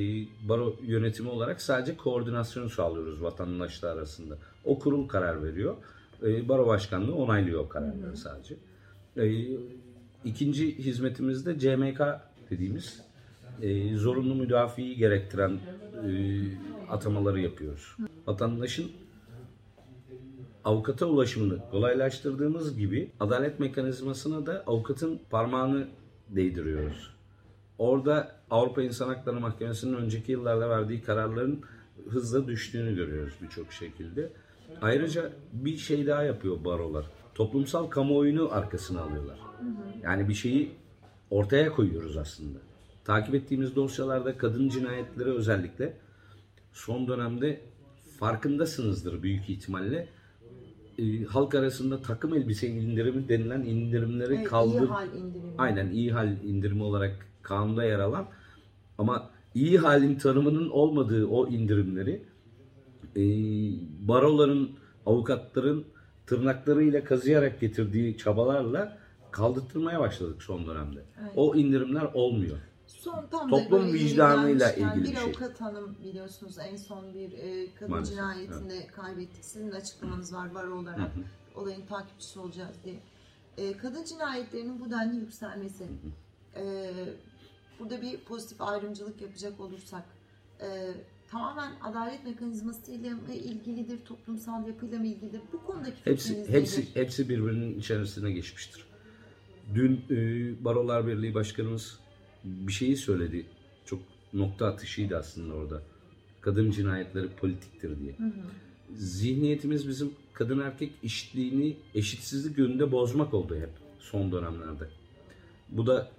[0.50, 4.38] baro yönetimi olarak sadece koordinasyon sağlıyoruz vatandaşlar arasında.
[4.66, 5.76] O kurul karar veriyor.
[6.24, 8.56] E, baro başkanlığı onaylıyor o kararları sadece.
[9.18, 9.58] E,
[10.26, 12.02] ikinci hizmetimiz de CMK
[12.50, 13.02] dediğimiz
[13.62, 16.12] e, zorunlu müdafiyi gerektiren e,
[16.90, 17.96] atamaları yapıyoruz.
[18.28, 18.92] Vatandaşın
[20.64, 25.88] avukata ulaşımını kolaylaştırdığımız gibi adalet mekanizmasına da avukatın parmağını
[26.30, 27.13] değdiriyoruz.
[27.78, 31.62] Orada Avrupa İnsan Hakları Mahkemesi'nin önceki yıllarda verdiği kararların
[32.10, 34.30] hızla düştüğünü görüyoruz birçok şekilde.
[34.82, 37.06] Ayrıca bir şey daha yapıyor barolar.
[37.36, 39.40] Toplumsal kamuoyunu arkasına alıyorlar.
[40.04, 40.72] Yani bir şeyi
[41.30, 42.60] ortaya koyuyoruz aslında.
[43.06, 45.98] Takip ettiğimiz dosyalarda kadın cinayetleri özellikle
[46.74, 47.62] son dönemde
[48.20, 50.08] farkındasınızdır büyük ihtimalle.
[51.00, 55.54] E, halk arasında takım elbise indirimi denilen indirimleri Evet, kaldır iyi hal indirimi.
[55.58, 58.28] aynen iyi hal indirimi olarak kanunda yer alan
[58.98, 62.26] ama iyi halin tanımının olmadığı o indirimleri
[63.16, 63.24] e,
[64.08, 64.72] baroların,
[65.06, 65.86] avukatların
[66.28, 68.98] tırnaklarıyla kazıyarak getirdiği çabalarla
[69.32, 71.04] kaldırtmaya başladık son dönemde.
[71.22, 71.32] Evet.
[71.36, 72.58] O indirimler olmuyor.
[72.88, 75.24] Son tam Toplum da vicdanıyla ilgili bir bir şey.
[75.24, 79.46] avukat hanım biliyorsunuz en son bir e, kadın Maalesef, cinayetinde kaybettik.
[79.46, 81.12] Sizin de açıklamanız var var olarak
[81.56, 83.00] olayın takipçisi olacağız diye.
[83.58, 85.88] E, kadın cinayetlerinin bu denli yükselmesi.
[86.56, 86.94] E,
[87.80, 90.04] burada bir pozitif ayrımcılık yapacak olursak
[90.62, 90.94] e,
[91.32, 95.42] tamamen adalet mekanizmasıyla mı ilgilidir, toplumsal yapıyla mı ilgilidir?
[95.54, 96.90] Bu konudaki Hepsi hepsi nedir?
[96.94, 98.86] hepsi birbirinin içerisine geçmiştir.
[99.76, 100.16] Dün e,
[100.66, 102.00] Barolar Birliği Başkanımız
[102.44, 103.46] bir şeyi söyledi.
[103.86, 104.00] Çok
[104.34, 105.82] nokta atışıydı aslında orada.
[106.42, 108.16] Kadın cinayetleri politiktir diye.
[108.96, 113.70] Zihniyetimiz bizim kadın erkek eşitliğini eşitsizlik yönünde bozmak oldu hep
[114.00, 114.90] son dönemlerde.
[115.70, 116.12] Bu da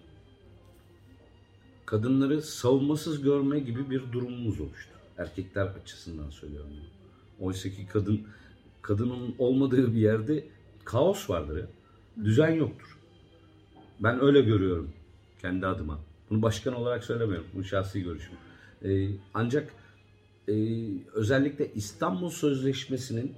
[1.86, 4.90] kadınları savunmasız görme gibi bir durumumuz oluştu.
[5.18, 6.70] Erkekler açısından söylüyorum.
[6.70, 7.46] bunu.
[7.46, 8.20] Oysa ki kadın
[8.82, 10.44] kadının olmadığı bir yerde
[10.84, 11.66] kaos vardır ya.
[12.24, 12.98] Düzen yoktur.
[14.00, 14.90] Ben öyle görüyorum
[15.42, 15.98] kendi adıma.
[16.30, 17.46] Bunu başkan olarak söylemiyorum.
[17.54, 18.34] Bu şahsi görüşüm.
[18.84, 19.72] Ee, ancak
[20.48, 20.54] e,
[21.12, 23.34] özellikle İstanbul Sözleşmesi'nin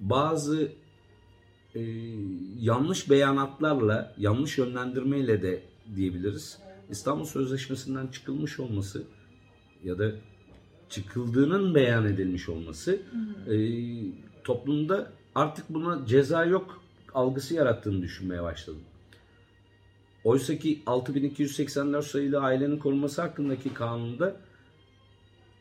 [0.00, 0.72] bazı
[1.74, 1.80] e,
[2.60, 5.62] yanlış beyanatlarla, yanlış yönlendirmeyle de
[5.96, 6.58] diyebiliriz.
[6.90, 9.02] İstanbul Sözleşmesi'nden çıkılmış olması
[9.84, 10.12] ya da
[10.88, 13.00] çıkıldığının beyan edilmiş olması
[13.50, 13.56] e,
[14.44, 16.82] toplumda artık buna ceza yok
[17.14, 18.82] algısı yarattığını düşünmeye başladım.
[20.24, 24.36] Oysa ki 6284 sayılı ailenin korunması hakkındaki kanunda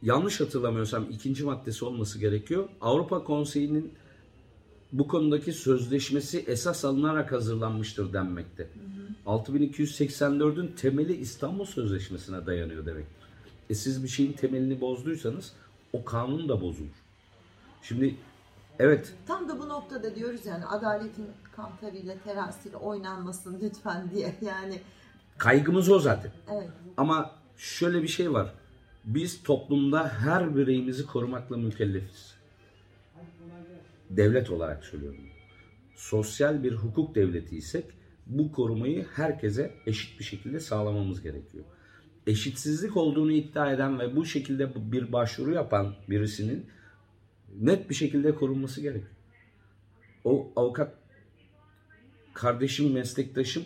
[0.02, 2.70] yanlış hatırlamıyorsam ikinci maddesi olması gerekiyor.
[2.82, 3.94] Avrupa Konseyi'nin
[4.94, 8.68] bu konudaki sözleşmesi esas alınarak hazırlanmıştır denmekte.
[9.26, 13.06] 6284'ün temeli İstanbul Sözleşmesi'ne dayanıyor demek.
[13.70, 15.54] E siz bir şeyin temelini bozduysanız
[15.94, 17.04] o kanun da bozulur.
[17.82, 18.16] Şimdi
[18.80, 24.82] evet Tam da bu noktada diyoruz yani adaletin kantarıyla terasiyle oynanmasın lütfen diye yani
[25.38, 26.32] kaygımız o zaten.
[26.52, 26.70] evet.
[26.98, 28.54] Ama şöyle bir şey var.
[29.06, 32.34] Biz toplumda her bireyimizi korumakla mükellefiz.
[34.18, 35.22] Devlet olarak söylüyorum.
[35.96, 37.86] Sosyal bir hukuk devletiysek
[38.26, 41.64] bu korumayı herkese eşit bir şekilde sağlamamız gerekiyor.
[42.28, 46.66] Eşitsizlik olduğunu iddia eden ve bu şekilde bir başvuru yapan birisinin
[47.60, 49.12] net bir şekilde korunması gerekiyor.
[50.24, 50.94] O avukat
[52.34, 53.64] kardeşim, meslektaşım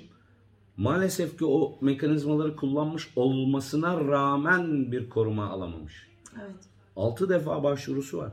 [0.77, 6.07] maalesef ki o mekanizmaları kullanmış olmasına rağmen bir koruma alamamış.
[6.35, 6.55] Evet.
[6.95, 8.31] 6 defa başvurusu var.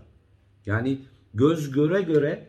[0.66, 0.98] Yani
[1.34, 2.48] göz göre göre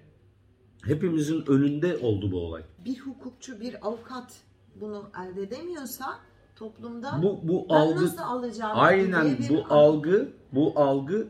[0.84, 2.64] hepimizin önünde oldu bu olay.
[2.86, 4.34] Bir hukukçu, bir avukat
[4.76, 6.20] bunu elde edemiyorsa
[6.56, 11.28] toplumda Bu bu ben algı nasıl alacağım aynen bu algı bu algı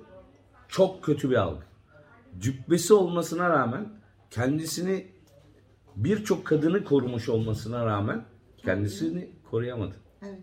[0.68, 1.64] çok kötü bir algı.
[2.40, 3.90] Cübbesi olmasına rağmen
[4.32, 5.08] kendisini
[5.96, 8.26] birçok kadını korumuş olmasına rağmen
[8.58, 9.96] kendisini koruyamadı.
[10.22, 10.40] Evet.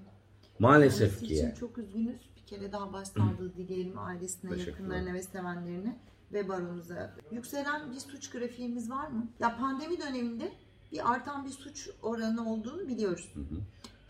[0.58, 1.54] Maalesef Kendisi ki için yani.
[1.54, 2.20] çok üzgünüz.
[2.36, 5.98] Bir kere daha başsağlığı dileyelim ailesine, yakınlarına ve sevenlerine
[6.32, 7.14] ve baronuza.
[7.30, 9.28] Yükselen bir suç grafiğimiz var mı?
[9.40, 10.52] Ya pandemi döneminde
[10.92, 13.34] bir artan bir suç oranı olduğunu biliyoruz.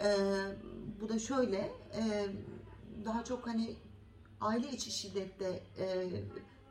[0.04, 0.06] Ee,
[1.00, 1.58] bu da şöyle,
[1.96, 2.26] e,
[3.04, 3.76] daha çok hani
[4.40, 6.08] aile içi şiddette, e,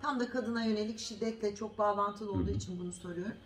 [0.02, 3.38] tam da kadına yönelik şiddetle çok bağlantılı olduğu için bunu soruyorum.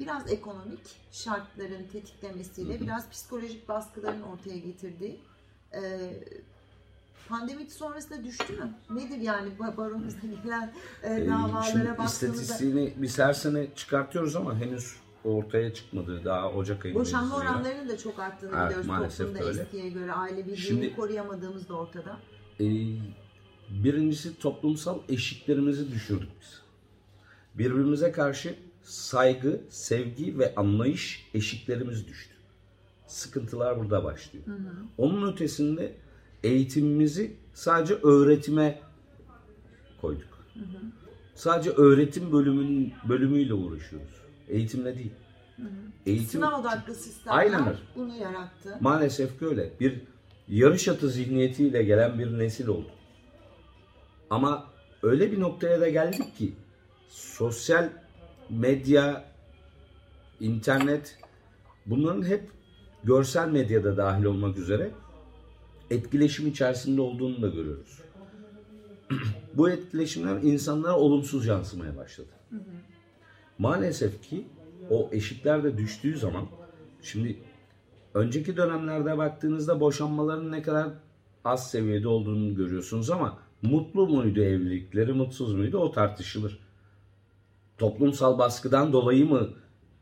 [0.00, 5.20] Biraz ekonomik şartların tetiklemesiyle, biraz psikolojik baskıların ortaya getirdiği
[5.72, 6.10] e,
[7.28, 8.70] pandemi sonrasında düştü mü?
[8.90, 14.36] Nedir yani ba- baronumuzda gelen e, Ee, davalara Şimdi baktığımızda istatistiğini biz her sene çıkartıyoruz
[14.36, 16.24] ama henüz ortaya çıkmadı.
[16.24, 17.08] Daha Ocak ayındayız.
[17.08, 19.62] boşanma oranlarının da çok arttığını Evet, biliyoruz maalesef toplumda öyle.
[19.62, 22.16] eskiye göre aile birliğini koruyamadığımız da ortada.
[22.60, 22.64] Ee,
[23.70, 26.60] birincisi toplumsal eşiklerimizi düşürdük biz.
[27.54, 32.34] Birbirimize karşı saygı, sevgi ve anlayış eşiklerimiz düştü.
[33.06, 34.44] Sıkıntılar burada başlıyor.
[34.98, 35.92] Onun ötesinde
[36.44, 38.80] eğitimimizi sadece öğretime
[40.00, 40.40] koyduk.
[41.34, 44.20] Sadece öğretim bölümünün bölümüyle uğraşıyoruz.
[44.48, 45.12] Eğitimle değil.
[46.06, 48.78] Eğitim Sınav odaklı sistemler Aynen bunu yarattı.
[48.80, 49.72] maalesef ki öyle.
[49.80, 50.00] Bir
[50.48, 52.90] yarış atı zihniyetiyle gelen bir nesil oldu.
[54.30, 54.66] Ama
[55.02, 56.52] öyle bir noktaya da geldik ki
[57.08, 57.88] sosyal
[58.50, 59.24] medya,
[60.40, 61.18] internet
[61.86, 62.50] bunların hep
[63.04, 64.90] görsel medyada dahil olmak üzere
[65.90, 67.98] etkileşim içerisinde olduğunu da görüyoruz.
[69.54, 72.28] Bu etkileşimler insanlara olumsuz yansımaya başladı.
[73.58, 74.46] Maalesef ki
[74.90, 76.46] o eşikler de düştüğü zaman
[77.02, 77.38] şimdi
[78.14, 80.88] önceki dönemlerde baktığınızda boşanmaların ne kadar
[81.44, 86.58] az seviyede olduğunu görüyorsunuz ama mutlu muydu evlilikleri, mutsuz muydu o tartışılır.
[87.78, 89.48] Toplumsal baskıdan dolayı mı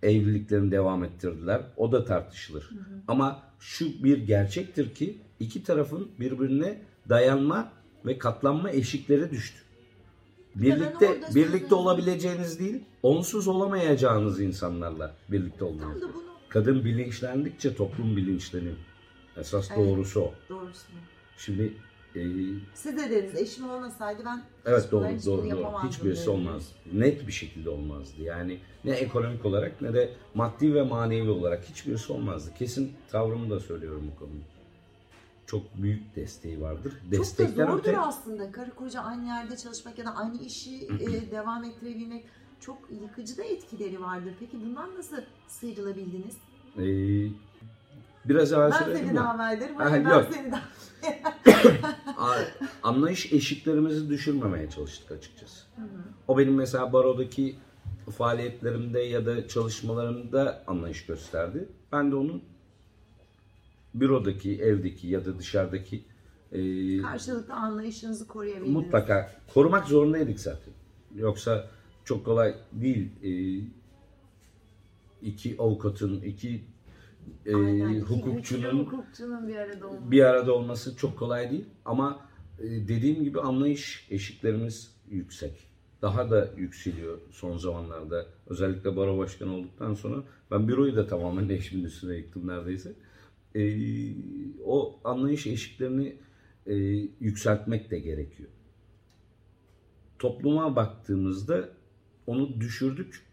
[0.02, 1.62] evliliklerini devam ettirdiler?
[1.76, 2.70] O da tartışılır.
[3.08, 6.78] Ama şu bir gerçektir ki iki tarafın birbirine
[7.08, 7.72] dayanma
[8.06, 9.58] ve katlanma eşikleri düştü.
[10.54, 16.02] Birlikte birlikte olabileceğiniz değil, onsuz olamayacağınız insanlarla birlikte olmanız.
[16.48, 18.76] Kadın bilinçlendikçe toplum bilinçleniyor.
[19.36, 19.78] Esas Evet.
[19.78, 20.34] doğrusu o.
[20.48, 20.86] doğrusu.
[21.38, 21.72] Şimdi
[22.16, 22.20] e,
[22.74, 25.88] Siz de deriz eşim olmasaydı ben evet doğru doğru doğru.
[25.88, 26.72] Hiçbirisi olmaz.
[26.92, 28.22] Net bir şekilde olmazdı.
[28.22, 32.50] Yani ne ekonomik olarak ne de maddi ve manevi olarak hiçbirisi olmazdı.
[32.58, 34.57] Kesin tavrımı da söylüyorum bu konuda.
[35.48, 36.92] Çok büyük desteği vardır.
[36.92, 38.52] Çok da Destekten zordur öte aslında.
[38.52, 42.24] Karı koca aynı yerde çalışmak ya da aynı işi e, devam ettirebilmek
[42.60, 44.34] çok yıkıcı da etkileri vardır.
[44.40, 45.16] Peki bundan nasıl
[45.48, 46.36] sıyrılabildiniz?
[46.78, 46.84] e,
[48.24, 49.76] biraz evvel Ben seni davet ederim.
[49.76, 50.26] Hayır, ben yok.
[50.34, 50.64] seni davet
[52.18, 55.66] A- anlayış eşiklerimizi düşürmemeye çalıştık açıkçası.
[56.28, 57.56] O benim mesela barodaki
[58.18, 61.68] faaliyetlerimde ya da çalışmalarımda anlayış gösterdi.
[61.92, 62.42] Ben de onun
[63.94, 66.04] bürodaki, evdeki ya da dışarıdaki
[66.52, 68.72] e, Karşılıklı anlayışınızı koruyabildiniz.
[68.72, 70.74] mutlaka korumak zorundaydık zaten.
[71.16, 71.70] Yoksa
[72.04, 73.10] çok kolay değil.
[73.22, 73.30] E,
[75.22, 76.64] iki avukatın, iki
[77.46, 77.88] e, Aynen.
[77.90, 80.10] İki hukukçunun hukukçunun bir arada olması.
[80.10, 82.20] bir arada olması çok kolay değil ama
[82.58, 85.68] e, dediğim gibi anlayış eşiklerimiz yüksek.
[86.02, 88.26] Daha da yükseliyor son zamanlarda.
[88.46, 92.92] Özellikle baro başkanı olduktan sonra ben büroyu da tamamen eşimin üstüne yıktım neredeyse.
[93.54, 93.62] E,
[94.64, 96.16] o anlayış eşiklerini
[96.66, 96.74] e,
[97.20, 98.48] yükseltmek de gerekiyor.
[100.18, 101.68] Topluma baktığımızda
[102.26, 103.26] onu düşürdük.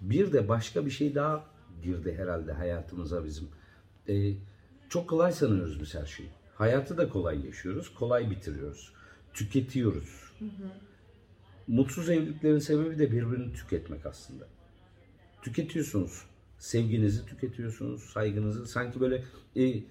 [0.00, 1.46] Bir de başka bir şey daha
[1.82, 3.48] girdi herhalde hayatımıza bizim.
[4.08, 4.32] E,
[4.88, 6.28] çok kolay sanıyoruz biz her şeyi.
[6.54, 8.92] Hayatı da kolay yaşıyoruz, kolay bitiriyoruz.
[9.34, 10.32] Tüketiyoruz.
[11.66, 14.48] Mutsuz evliliklerin sebebi de birbirini tüketmek aslında.
[15.42, 16.22] Tüketiyorsunuz.
[16.58, 18.66] Sevginizi tüketiyorsunuz, saygınızı.
[18.66, 19.24] Sanki böyle
[19.56, 19.82] e, e,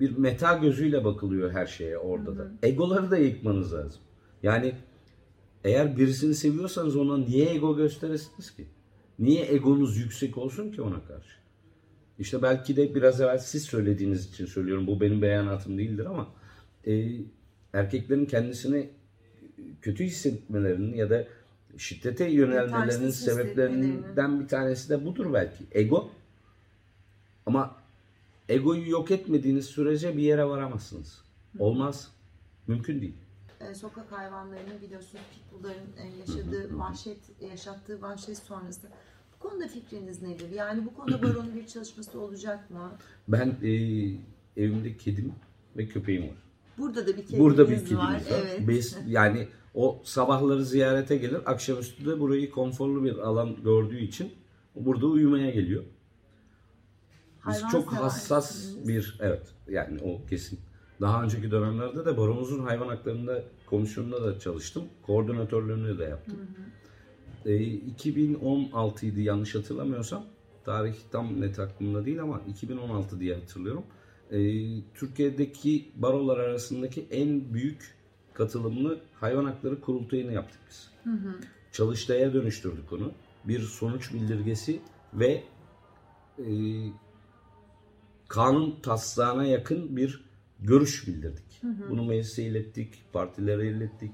[0.00, 2.52] bir meta gözüyle bakılıyor her şeye orada da.
[2.62, 4.00] Egoları da yıkmanız lazım.
[4.42, 4.74] Yani
[5.64, 8.66] eğer birisini seviyorsanız ona niye ego gösteresiniz ki?
[9.18, 11.38] Niye egonuz yüksek olsun ki ona karşı?
[12.18, 14.86] İşte belki de biraz evvel siz söylediğiniz için söylüyorum.
[14.86, 16.28] Bu benim beyanatım değildir ama
[16.86, 17.10] e,
[17.72, 18.90] erkeklerin kendisini
[19.82, 21.26] kötü hissetmelerinin ya da
[21.76, 25.64] şiddete yönelmelerinin Yetersiz sebeplerinden bir tanesi de budur belki.
[25.72, 26.10] Ego.
[27.46, 27.76] Ama
[28.48, 31.22] egoyu yok etmediğiniz sürece bir yere varamazsınız.
[31.58, 32.08] Olmaz.
[32.66, 33.14] Mümkün değil.
[33.60, 38.88] e, sokak hayvanlarını biliyorsunuz pitbullların e, yaşadığı vahşet, yaşattığı vahşet sonrası.
[39.34, 40.50] Bu konuda fikriniz nedir?
[40.50, 42.92] Yani bu konuda baronun bir çalışması olacak mı?
[43.28, 43.70] Ben e,
[44.56, 45.32] evimde kedim
[45.76, 46.36] ve köpeğim var.
[46.78, 48.12] Burada da bir kediniz Burada bir kedimiz var.
[48.14, 48.22] var.
[48.30, 48.68] Evet.
[48.68, 49.48] Biz, yani
[49.78, 51.40] o sabahları ziyarete gelir.
[51.46, 54.32] Akşamüstü de burayı konforlu bir alan gördüğü için
[54.74, 55.84] burada uyumaya geliyor.
[57.48, 60.58] Biz Hayvan çok hassas bir evet yani o kesin.
[61.00, 64.84] Daha önceki dönemlerde de baronumuzun hayvan haklarında komisyonunda da çalıştım.
[65.02, 66.38] Koordinatörlüğünü de yaptım.
[67.46, 70.24] E, 2016 idi yanlış hatırlamıyorsam.
[70.64, 73.84] Tarih tam net aklımda değil ama 2016 diye hatırlıyorum.
[74.30, 74.38] E,
[74.94, 77.97] Türkiye'deki barolar arasındaki en büyük
[78.38, 80.90] katılımlı hayvan hakları kurultayını yaptık biz.
[81.72, 83.12] Çalıştay'a dönüştürdük onu.
[83.44, 84.80] Bir sonuç bildirgesi
[85.14, 85.44] ve
[86.38, 86.52] e,
[88.28, 90.24] kanun taslağına yakın bir
[90.60, 91.60] görüş bildirdik.
[91.90, 94.12] Bunu meclise ilettik, partilere ilettik.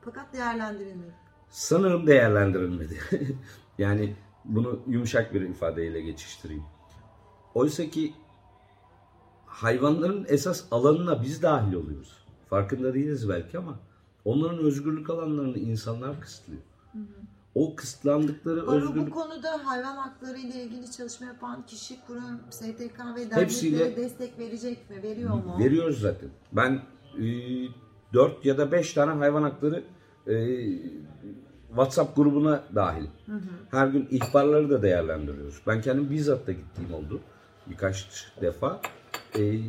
[0.00, 1.14] Fakat değerlendirilmedi.
[1.50, 2.98] Sanırım değerlendirilmedi.
[3.78, 6.64] yani bunu yumuşak bir ifadeyle geçiştireyim.
[7.54, 8.14] Oysa ki
[9.46, 12.23] hayvanların esas alanına biz dahil oluyoruz.
[12.50, 13.78] Farkında değiliz belki ama
[14.24, 16.62] onların özgürlük alanlarını insanlar kısıtlıyor.
[17.54, 23.30] O kısıtlandıkları bu özgürlük konuda hayvan hakları ile ilgili çalışma yapan kişi, kurum, STK ve
[23.30, 25.02] derneklere destek verecek mi?
[25.02, 25.56] Veriyor mu?
[25.58, 26.28] veriyoruz zaten.
[26.52, 26.82] Ben
[27.18, 27.24] e,
[28.14, 29.84] 4 ya da 5 tane hayvan hakları
[30.26, 30.34] e,
[31.68, 33.06] WhatsApp grubuna dahil.
[33.70, 35.60] Her gün ihbarları da değerlendiriyoruz.
[35.66, 37.20] Ben kendim bizzat da gittiğim oldu
[37.66, 38.80] birkaç defa.
[39.38, 39.60] E,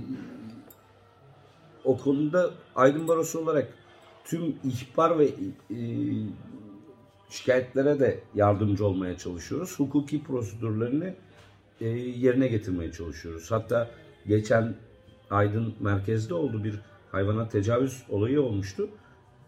[1.86, 3.68] o konuda Aydın Barosu olarak
[4.26, 5.78] tüm ihbar ve e,
[7.30, 9.80] şikayetlere de yardımcı olmaya çalışıyoruz.
[9.80, 11.14] Hukuki prosedürlerini
[11.82, 13.52] e, yerine getirmeye çalışıyoruz.
[13.52, 13.90] Hatta
[14.28, 14.76] geçen
[15.30, 16.80] Aydın merkezde oldu bir
[17.12, 18.90] hayvana tecavüz olayı olmuştu.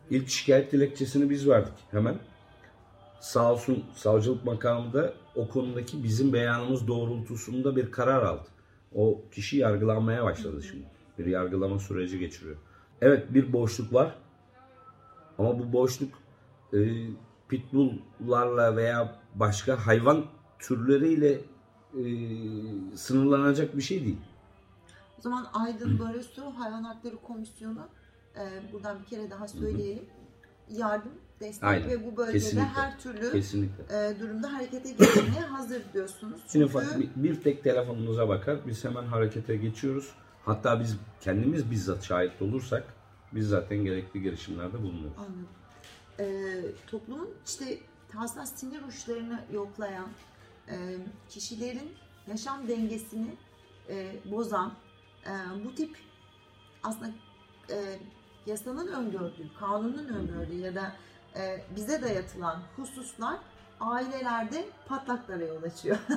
[0.10, 2.20] İlk şikayet dilekçesini biz verdik hemen.
[3.20, 8.48] Sağ olsun savcılık makamı da o konudaki bizim beyanımız doğrultusunda bir karar aldı.
[8.96, 10.97] O kişi yargılanmaya başladı şimdi.
[11.18, 12.56] Bir yargılama süreci geçiriyor.
[13.02, 14.16] Evet bir boşluk var.
[15.38, 16.14] Ama bu boşluk
[16.74, 16.78] e,
[17.50, 20.26] pitbulllarla veya başka hayvan
[20.60, 21.32] türleriyle
[21.94, 22.04] e,
[22.96, 24.18] sınırlanacak bir şey değil.
[25.20, 27.88] O zaman Aydın Barosu Hayvan Hakları Komisyonu
[28.36, 30.06] e, buradan bir kere daha söyleyelim.
[30.70, 31.90] Yardım, destek Aynen.
[31.90, 32.68] ve bu bölgede Kesinlikle.
[32.68, 33.84] her türlü Kesinlikle.
[33.84, 36.42] e, durumda harekete geçmeye hazır diyorsunuz.
[36.48, 40.12] Çünkü bir, bir tek telefonunuza bakar biz hemen harekete geçiyoruz.
[40.48, 42.84] Hatta biz kendimiz bizzat şahit olursak
[43.32, 45.18] biz zaten gerekli girişimlerde bulunuyoruz.
[45.18, 45.48] Anladım.
[46.20, 47.80] Ee, toplumun işte
[48.14, 50.08] hassas sinir uçlarını yoklayan,
[50.70, 50.98] e,
[51.30, 51.92] kişilerin
[52.28, 53.36] yaşam dengesini
[53.90, 54.74] e, bozan
[55.26, 55.32] e,
[55.66, 55.98] bu tip
[56.84, 57.12] aslında
[57.70, 58.00] e,
[58.46, 60.96] yasanın öngördüğü, kanunun öngördüğü ya da
[61.36, 63.38] e, bize dayatılan hususlar
[63.80, 65.98] ailelerde patlaklara yol açıyor.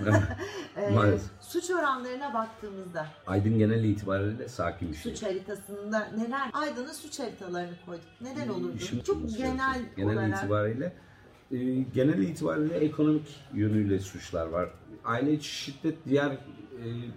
[0.76, 5.12] E, suç oranlarına baktığımızda Aydın genel itibariyle sakin bir şey.
[5.12, 8.04] suç haritasında neler Aydın'ın suç haritalarını koyduk.
[8.20, 8.72] Neler olurdu?
[8.76, 10.38] İşin Çok genel genel olarak.
[10.38, 10.92] itibariyle
[11.50, 11.56] e,
[11.94, 14.70] genel itibariyle ekonomik yönüyle suçlar var.
[15.04, 16.40] Aile içi şiddet diğer e,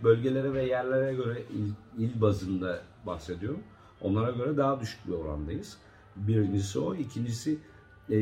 [0.03, 1.71] bölgelere ve yerlere göre il,
[2.03, 3.63] il bazında bahsediyorum.
[4.01, 5.77] Onlara göre daha düşük bir orandayız.
[6.15, 6.95] Birincisi o.
[6.95, 7.57] İkincisi
[8.09, 8.15] e,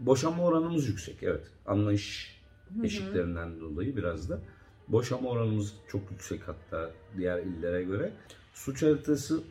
[0.00, 1.22] boşanma oranımız yüksek.
[1.22, 1.46] Evet.
[1.66, 2.40] Anlayış
[2.82, 4.40] eşiklerinden dolayı biraz da.
[4.88, 8.12] Boşanma oranımız çok yüksek hatta diğer illere göre.
[8.54, 9.42] Suç haritası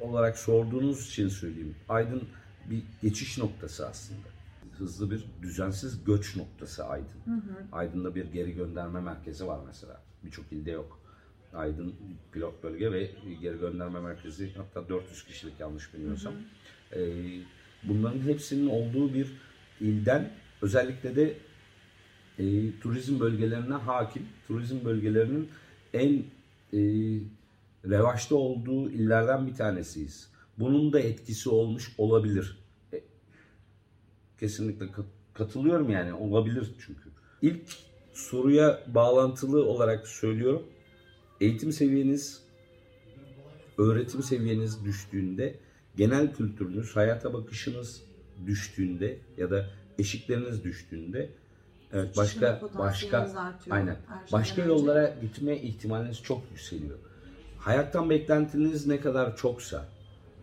[0.00, 1.76] olarak sorduğunuz için söyleyeyim.
[1.88, 2.22] Aydın
[2.70, 4.28] bir geçiş noktası aslında.
[4.78, 7.20] Hızlı bir düzensiz göç noktası Aydın.
[7.72, 10.00] Aydın'da bir geri gönderme merkezi var mesela.
[10.24, 10.98] Birçok ilde yok.
[11.54, 11.94] Aydın
[12.32, 16.32] pilot bölge ve geri gönderme merkezi hatta 400 kişilik yanlış bilmiyorsam.
[16.92, 17.14] Ee,
[17.82, 19.32] bunların hepsinin olduğu bir
[19.82, 21.34] ilden özellikle de
[22.38, 22.44] e,
[22.80, 25.48] turizm bölgelerine hakim, turizm bölgelerinin
[25.94, 26.24] en
[26.72, 26.80] e,
[27.84, 30.30] revaçta olduğu illerden bir tanesiyiz.
[30.58, 32.58] Bunun da etkisi olmuş olabilir.
[32.92, 33.00] E,
[34.40, 37.10] kesinlikle kat- katılıyorum yani olabilir çünkü.
[37.42, 37.62] İlk
[38.12, 40.62] soruya bağlantılı olarak söylüyorum.
[41.40, 42.42] Eğitim seviyeniz,
[43.78, 45.54] öğretim seviyeniz düştüğünde,
[45.96, 48.02] genel kültürünüz, hayata bakışınız
[48.46, 49.66] düştüğünde ya da
[49.98, 51.30] eşikleriniz düştüğünde
[51.92, 53.96] evet başka başka artıyor aynen
[54.32, 54.72] başka önce.
[54.72, 56.98] yollara gitme ihtimaliniz çok yükseliyor.
[57.58, 59.84] Hayattan beklentiniz ne kadar çoksa,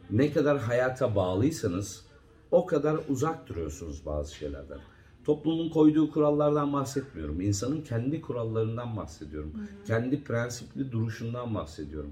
[0.09, 2.05] ne kadar hayata bağlıysanız
[2.51, 4.77] o kadar uzak duruyorsunuz bazı şeylerden.
[5.25, 7.41] Toplumun koyduğu kurallardan bahsetmiyorum.
[7.41, 9.53] İnsanın kendi kurallarından bahsediyorum.
[9.87, 12.11] Kendi prensipli duruşundan bahsediyorum.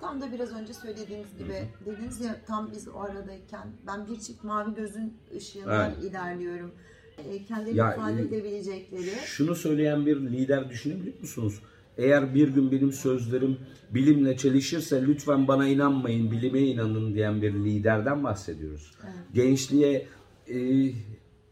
[0.00, 1.54] Tam da biraz önce söylediğiniz gibi
[1.86, 6.04] dediniz ya tam biz o aradayken ben bir çift mavi gözün ışığından Evet.
[6.10, 6.72] ilerliyorum.
[7.18, 9.10] E, kendilerini Ya, ifade e, edebilecekleri.
[9.24, 11.60] Şunu söyleyen bir lider düşünebiliyor musunuz?
[11.98, 13.58] Eğer bir gün benim sözlerim
[13.90, 18.90] bilimle çelişirse lütfen bana inanmayın, bilime inanın diyen bir liderden bahsediyoruz.
[19.34, 20.06] Gençliğe
[20.48, 20.56] e,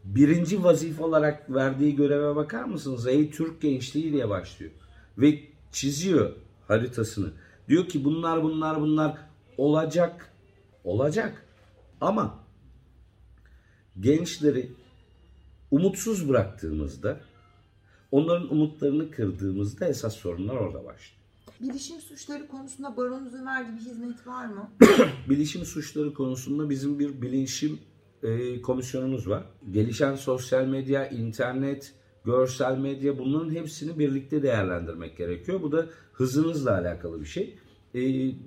[0.03, 3.07] birinci vazife olarak verdiği göreve bakar mısınız?
[3.07, 4.71] Ey Türk gençliği diye başlıyor.
[5.17, 5.39] Ve
[5.71, 6.35] çiziyor
[6.67, 7.31] haritasını.
[7.69, 9.17] Diyor ki bunlar bunlar bunlar
[9.57, 10.33] olacak.
[10.83, 11.45] Olacak.
[12.01, 12.39] Ama
[13.99, 14.71] gençleri
[15.71, 17.19] umutsuz bıraktığımızda,
[18.11, 21.19] onların umutlarını kırdığımızda esas sorunlar orada başlıyor.
[21.61, 24.69] Bilişim suçları konusunda baronunuzun verdiği bir hizmet var mı?
[25.29, 27.79] Bilişim suçları konusunda bizim bir bilişim
[28.23, 29.43] e, komisyonumuz var.
[29.71, 31.93] Gelişen sosyal medya, internet,
[32.25, 35.61] görsel medya bunların hepsini birlikte değerlendirmek gerekiyor.
[35.61, 37.55] Bu da hızınızla alakalı bir şey.
[37.95, 38.01] e,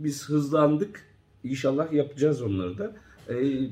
[0.05, 1.05] biz hızlandık.
[1.45, 2.97] İnşallah yapacağız onları da.
[3.29, 3.69] E,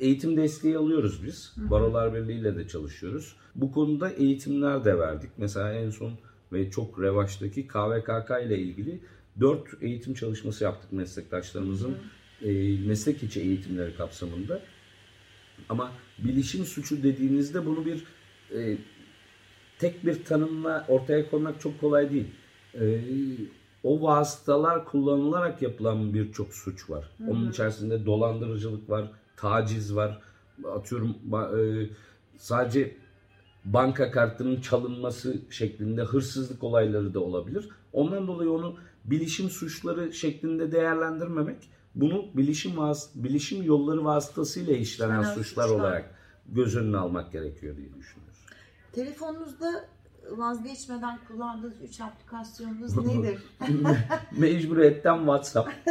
[0.00, 1.54] eğitim desteği alıyoruz biz.
[1.56, 3.36] Barolar Birliği ile de çalışıyoruz.
[3.54, 5.30] Bu konuda eğitimler de verdik.
[5.36, 6.12] Mesela en son
[6.52, 9.00] ve çok revaçtaki KVKK ile ilgili
[9.40, 11.96] 4 eğitim çalışması yaptık meslektaşlarımızın
[12.42, 14.60] e, meslek içi eğitimleri kapsamında.
[15.68, 18.04] Ama bilişim suçu dediğinizde bunu bir
[18.54, 18.78] e,
[19.78, 22.26] tek bir tanımla ortaya koymak çok kolay değil.
[22.74, 23.00] E,
[23.82, 27.10] o vasıtalar kullanılarak yapılan birçok suç var.
[27.28, 30.20] Onun içerisinde dolandırıcılık var, taciz var.
[30.74, 31.60] Atıyorum e,
[32.36, 32.96] sadece
[33.64, 37.68] banka kartının çalınması şeklinde hırsızlık olayları da olabilir.
[37.92, 41.56] Ondan dolayı onu bilişim suçları şeklinde değerlendirmemek,
[41.94, 42.72] bunu bilişim
[43.14, 45.80] bilişim yolları vasıtasıyla işlenen İşlenen suçlar suçlar.
[45.80, 46.14] olarak
[46.48, 48.29] göz önüne almak gerekiyor diye düşünüyorum.
[48.92, 49.84] Telefonunuzda
[50.30, 53.38] vazgeçmeden kullandığınız 3 aplikasyonunuz nedir?
[54.38, 55.70] Mecburiyetten WhatsApp.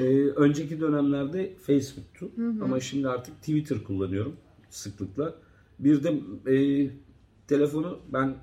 [0.00, 2.30] Ee, önceki dönemlerde Facebook'tu.
[2.64, 4.36] Ama şimdi artık Twitter kullanıyorum
[4.70, 5.34] sıklıkla.
[5.78, 6.20] Bir de
[6.54, 6.90] e,
[7.48, 8.34] telefonu ben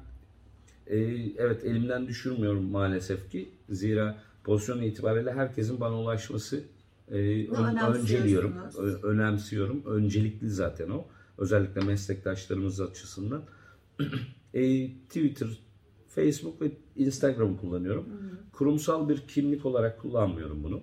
[0.88, 0.98] e,
[1.38, 3.50] evet elimden düşürmüyorum maalesef ki.
[3.70, 6.64] Zira pozisyon itibariyle herkesin bana ulaşması
[7.12, 7.54] e, ön-
[7.96, 8.54] önceliyorum.
[8.78, 9.84] Ö- önemsiyorum.
[9.86, 11.06] Öncelikli zaten o.
[11.38, 13.42] Özellikle meslektaşlarımız açısından.
[14.54, 15.48] E, Twitter,
[16.08, 18.06] Facebook ve Instagram kullanıyorum.
[18.54, 20.82] Kurumsal bir kimlik olarak kullanmıyorum bunu.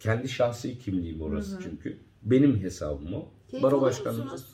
[0.00, 1.98] Kendi şahsi kimliğim orası çünkü.
[2.22, 3.28] Benim hesabım o.
[3.48, 4.46] Keyif Baro başkanımız.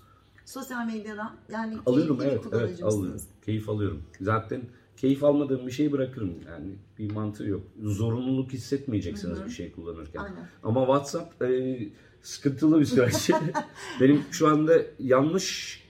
[0.45, 1.37] Sosyal medyadan.
[1.53, 3.21] Yani Alıyorum evet evet alıyorum.
[3.45, 4.03] Keyif alıyorum.
[4.21, 4.63] Zaten
[4.97, 6.35] keyif almadığım bir şeyi bırakırım.
[6.47, 7.63] Yani bir mantığı yok.
[7.83, 10.21] Zorunluluk hissetmeyeceksiniz bir şey kullanırken.
[10.21, 10.49] Aynen.
[10.63, 11.79] Ama WhatsApp e,
[12.23, 13.31] sıkıntılı bir süreç.
[14.01, 15.81] Benim şu anda yanlış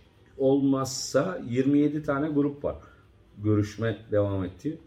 [0.41, 2.77] olmazsa 27 tane grup var.
[3.39, 4.81] Görüşme devam ettiği.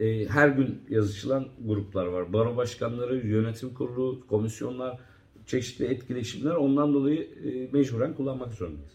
[0.00, 2.32] E, her gün yazışılan gruplar var.
[2.32, 5.00] Baro başkanları, yönetim kurulu, komisyonlar,
[5.46, 6.54] çeşitli etkileşimler.
[6.54, 8.92] Ondan dolayı e, mecburen kullanmak zorundayız.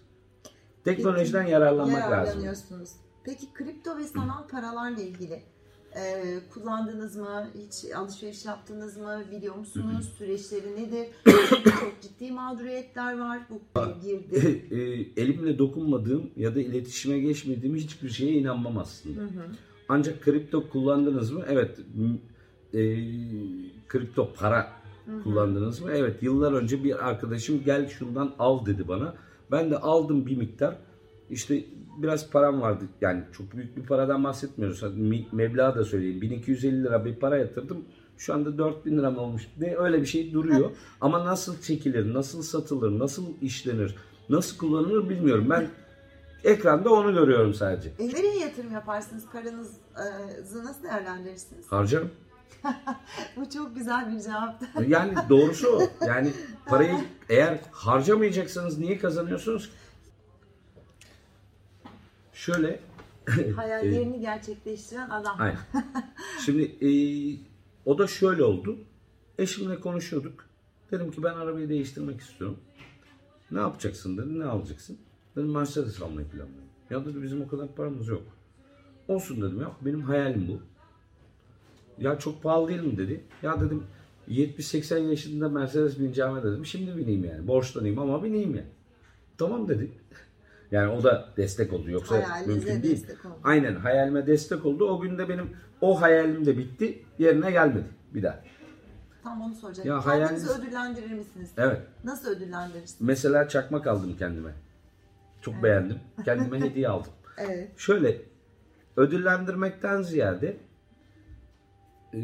[0.84, 2.44] Teknolojiden yararlanmak lazım.
[3.24, 5.44] Peki kripto ve sanal paralarla ilgili
[5.96, 7.48] e, kullandınız mı?
[7.56, 9.24] Hiç alışveriş yaptınız mı?
[9.32, 10.14] Biliyor musunuz?
[10.18, 11.08] Süreçleri nedir?
[11.50, 13.40] Çünkü çok ciddi mağduriyetler var.
[13.50, 13.60] Bu
[14.04, 14.66] girdi.
[14.72, 14.78] e,
[15.22, 19.22] elimle dokunmadığım ya da iletişime geçmediğim hiçbir şeye inanmam aslında.
[19.90, 21.44] Ancak kripto kullandınız mı?
[21.48, 21.80] Evet.
[22.74, 22.80] E,
[23.88, 24.72] kripto para
[25.24, 25.92] kullandınız mı?
[25.94, 26.24] Evet.
[26.24, 29.16] Yıllar önce bir arkadaşım gel şundan al dedi bana.
[29.52, 30.78] Ben de aldım bir miktar.
[31.30, 31.66] İşte
[31.98, 32.86] biraz param vardı.
[33.02, 34.84] Yani çok büyük bir paradan bahsetmiyoruz.
[35.32, 36.22] Meblağı da söyleyeyim.
[36.22, 37.86] 1250 lira bir para yatırdım.
[38.18, 39.48] Şu anda 4000 lira mı olmuş?
[39.60, 40.72] Ne öyle bir şey duruyor.
[41.02, 43.96] Ama nasıl çekilir, nasıl satılır, nasıl işlenir,
[44.30, 45.48] nasıl kullanılır bilmiyorum.
[45.50, 45.68] Ben
[46.44, 47.90] ekranda onu görüyorum sadece.
[48.00, 49.24] E, nereye yatırım yaparsınız?
[49.34, 51.72] Paranızı nasıl değerlendirirsiniz?
[51.72, 52.10] Harcarım.
[53.36, 54.66] Bu çok güzel bir cevaptı.
[54.88, 56.06] Yani doğrusu o.
[56.08, 56.32] Yani
[56.66, 56.96] parayı
[57.30, 59.68] eğer harcamayacaksanız niye kazanıyorsunuz?
[59.68, 59.74] ki?
[62.36, 62.80] Şöyle
[63.56, 65.36] Hayallerini gerçekleştiren adam.
[65.40, 65.60] Aynen.
[66.46, 66.90] Şimdi e,
[67.86, 68.78] o da şöyle oldu.
[69.38, 70.46] Eşimle konuşuyorduk.
[70.92, 72.60] Dedim ki ben arabayı değiştirmek istiyorum.
[73.52, 74.40] Ne yapacaksın dedi.
[74.40, 74.98] Ne alacaksın?
[75.36, 76.70] Dedim Mercedes almayı planlıyorum.
[76.90, 78.24] Ya dedi bizim o kadar paramız yok.
[79.08, 80.60] Olsun dedim ya benim hayalim bu.
[82.04, 83.24] Ya çok pahalı değil mi dedi.
[83.44, 83.84] Ya dedim
[84.30, 86.66] 70-80 yaşında Mercedes bineceğime dedim.
[86.66, 87.48] Şimdi bineyim yani.
[87.48, 88.68] Borçlanayım ama bineyim yani.
[89.38, 89.92] Tamam dedi.
[90.72, 91.90] Yani o da destek oldu.
[91.92, 93.08] Yoksa Hayalinize mümkün değil.
[93.08, 93.40] destek oldu.
[93.44, 94.90] Aynen hayalime destek oldu.
[94.90, 97.04] O gün de benim o hayalim de bitti.
[97.20, 98.40] Yerine gelmedi bir daha.
[99.24, 99.94] Tam onu soracaktım.
[99.96, 101.50] Ya Kendinizi hayaliniz- ödüllendirir misiniz?
[101.58, 101.82] Evet.
[102.04, 103.02] Nasıl ödüllendirirsiniz?
[103.02, 104.52] Mesela çakmak aldım kendime.
[105.42, 106.00] Çok beğendim.
[106.26, 107.12] Kendime hediye aldım.
[107.38, 107.80] Evet.
[107.80, 108.22] Şöyle
[108.98, 110.58] ödüllendirmekten ziyade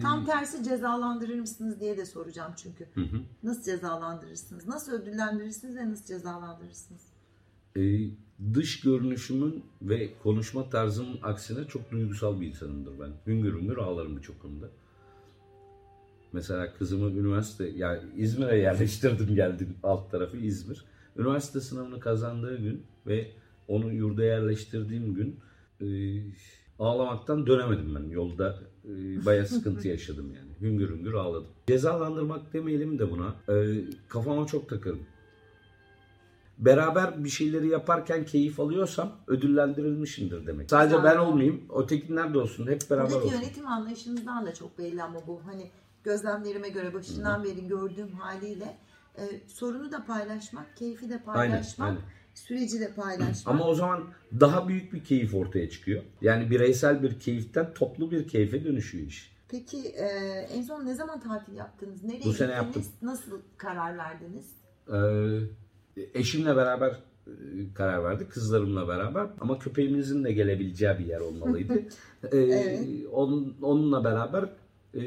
[0.01, 2.87] Tam tersi cezalandırır mısınız diye de soracağım çünkü.
[3.43, 4.67] Nasıl cezalandırırsınız?
[4.67, 7.01] Nasıl ödüllendirirsiniz ve nasıl cezalandırırsınız?
[7.77, 7.81] E,
[8.53, 13.11] dış görünüşümün ve konuşma tarzımın aksine çok duygusal bir insanımdır ben.
[13.27, 14.69] Hüngür hüngür ağlarım birçok konuda.
[16.33, 20.85] Mesela kızımı üniversite, yani İzmir'e yerleştirdim geldim alt tarafı İzmir.
[21.17, 23.31] Üniversite sınavını kazandığı gün ve
[23.67, 25.39] onu yurda yerleştirdiğim gün
[25.81, 25.87] e,
[26.79, 28.09] ağlamaktan dönemedim ben.
[28.09, 30.49] Yolda e, bayağı sıkıntı yaşadım yani.
[30.61, 31.47] Hüngür hüngür ağladım.
[31.67, 33.35] Cezalandırmak demeyelim de buna.
[33.49, 34.99] E, kafama çok takarım
[36.61, 40.69] beraber bir şeyleri yaparken keyif alıyorsam ödüllendirilmişimdir demek.
[40.69, 41.11] Sadece Güzel.
[41.13, 43.37] ben olmayayım, ötekiler de olsun, hep beraber Buradaki olsun.
[43.41, 45.71] yönetim anlayışınızdan da çok belli ama bu hani
[46.03, 48.77] gözlemlerime göre başından beri gördüğüm haliyle
[49.17, 52.01] e, sorunu da paylaşmak, keyfi de paylaşmak, aynen.
[52.33, 53.55] süreci de paylaşmak.
[53.55, 54.03] Ama o zaman
[54.39, 56.03] daha büyük bir keyif ortaya çıkıyor.
[56.21, 59.31] Yani bireysel bir keyiften toplu bir keyfe dönüşüyor iş.
[59.49, 60.05] Peki e,
[60.53, 62.03] en son ne zaman tatil yaptınız?
[62.03, 62.75] Nereye Bu sene gittiniz?
[62.75, 62.83] yaptım.
[63.01, 64.45] Nasıl karar verdiniz?
[64.87, 64.93] Ee,
[66.13, 66.89] eşimle beraber
[67.27, 67.31] e,
[67.73, 68.31] karar verdik.
[68.31, 69.27] Kızlarımla beraber.
[69.39, 71.73] Ama köpeğimizin de gelebileceği bir yer olmalıydı.
[71.73, 71.87] Ee,
[72.37, 72.87] Evet.
[73.11, 74.49] onun, onunla beraber
[74.93, 75.01] e,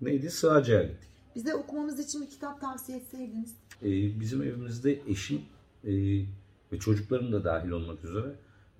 [0.00, 0.30] neydi?
[0.30, 1.10] Sığaca'ya gittik.
[1.34, 3.54] Bize okumamız için bir kitap tavsiye etseydiniz.
[3.82, 5.40] Ee, bizim evimizde eşim
[5.84, 5.92] e,
[6.72, 8.26] ve çocuklarım da dahil olmak üzere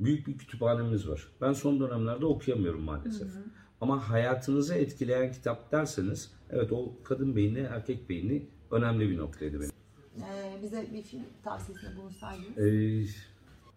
[0.00, 1.28] büyük bir kütüphanemiz var.
[1.40, 3.28] Ben son dönemlerde okuyamıyorum maalesef.
[3.80, 9.70] Ama hayatınızı etkileyen kitap derseniz evet o kadın beyni erkek beyni önemli bir noktaydı benim.
[10.16, 12.58] E, bize bir film tavsiyesinde bulunsaydınız.
[12.58, 13.06] Ee,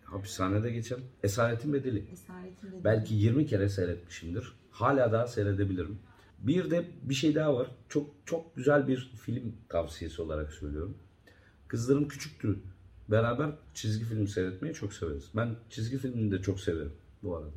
[0.03, 2.05] hapishanede geçen Esaretin Bedeli.
[2.13, 2.83] Esaretin Bedeli.
[2.83, 4.53] Belki 20 kere seyretmişimdir.
[4.71, 5.99] Hala daha seyredebilirim.
[6.39, 7.71] Bir de bir şey daha var.
[7.89, 10.97] Çok çok güzel bir film tavsiyesi olarak söylüyorum.
[11.67, 12.59] Kızlarım küçüktü.
[13.07, 15.29] Beraber çizgi film seyretmeyi çok severiz.
[15.35, 17.49] Ben çizgi filmini de çok severim bu arada.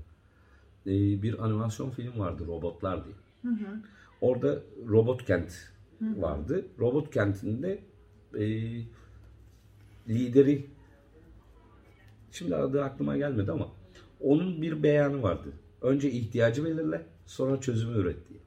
[0.86, 3.14] Ee, bir animasyon film vardı Robotlar diye.
[4.20, 5.52] Orada Robot Kent
[6.00, 6.66] vardı.
[6.78, 7.82] Robot Kent'inde
[8.38, 8.46] e,
[10.08, 10.66] lideri
[12.36, 13.68] Şimdi adı aklıma gelmedi ama
[14.20, 15.48] onun bir beyanı vardı.
[15.82, 18.40] Önce ihtiyacı belirle, sonra çözümü üret diye.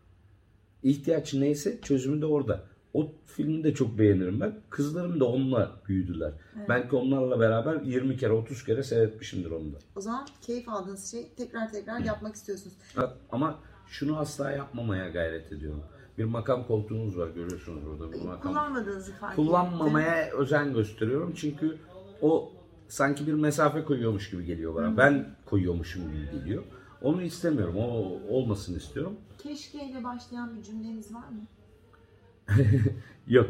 [0.83, 2.63] İhtiyaç neyse çözümü de orada.
[2.93, 4.55] O filmi de çok beğenirim ben.
[4.69, 6.33] Kızlarım da onunla büyüdüler.
[6.69, 9.77] Belki onlarla beraber 20 kere 30 kere seyretmişimdir onu da.
[9.95, 12.75] O zaman keyif aldığınız şey tekrar tekrar yapmak istiyorsunuz.
[13.31, 15.83] Ama şunu asla yapmamaya gayret ediyorum.
[16.19, 18.11] Bir makam koltuğunuz var görüyorsunuz burada.
[18.13, 19.45] Bir makam Kullanmadığınızı fark ettim.
[19.45, 21.33] kullanmamaya özen gösteriyorum.
[21.35, 21.77] Çünkü
[22.21, 22.51] o
[22.87, 24.97] sanki bir mesafe koyuyormuş gibi geliyor bana.
[24.97, 26.63] Ben koyuyormuşum gibi geliyor.
[27.01, 27.75] Onu istemiyorum.
[27.77, 29.13] O olmasın istiyorum.
[29.37, 31.41] Keşke ile başlayan bir cümleniz var mı?
[33.27, 33.49] Yok.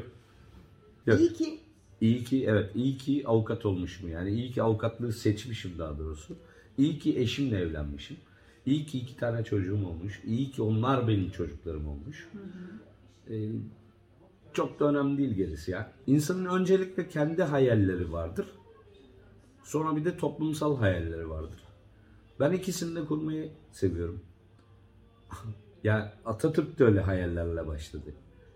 [1.05, 1.19] Yok.
[1.19, 1.59] İyi ki
[2.01, 6.35] İyi ki evet iyi ki avukat olmuşum yani iyi ki avukatlığı seçmişim daha doğrusu.
[6.77, 8.17] İyi ki eşimle evlenmişim.
[8.65, 10.21] İyi ki iki tane çocuğum olmuş.
[10.25, 12.29] İyi ki onlar benim çocuklarım olmuş.
[13.29, 13.49] Ee,
[14.53, 15.91] çok da önemli değil gerisi ya.
[16.07, 18.47] İnsanın öncelikle kendi hayalleri vardır.
[19.63, 21.63] Sonra bir de toplumsal hayalleri vardır.
[22.39, 24.21] Ben ikisini de kurmayı seviyorum.
[25.83, 28.13] ya Atatürk de öyle hayallerle başladı.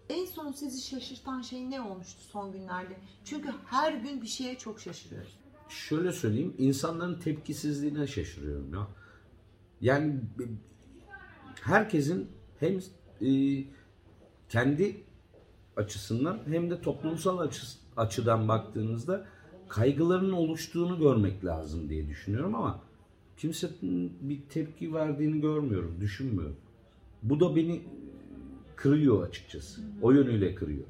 [0.09, 2.93] en son sizi şaşırtan şey ne olmuştu son günlerde?
[3.25, 5.37] Çünkü her gün bir şeye çok şaşırıyoruz.
[5.69, 8.87] şöyle söyleyeyim insanların tepkisizliğine şaşırıyorum ya.
[9.83, 10.15] Yani
[11.61, 12.27] herkesin
[12.59, 12.79] hem
[13.21, 13.63] e,
[14.49, 15.03] kendi
[15.77, 17.61] açısından hem de toplumsal açı,
[17.97, 19.25] açıdan baktığınızda
[19.69, 22.81] kaygıların oluştuğunu görmek lazım diye düşünüyorum ama
[23.37, 26.57] kimsenin bir tepki verdiğini görmüyorum, düşünmüyorum.
[27.23, 27.81] Bu da beni
[28.75, 29.81] kırıyor açıkçası.
[30.01, 30.85] O yönüyle kırıyor.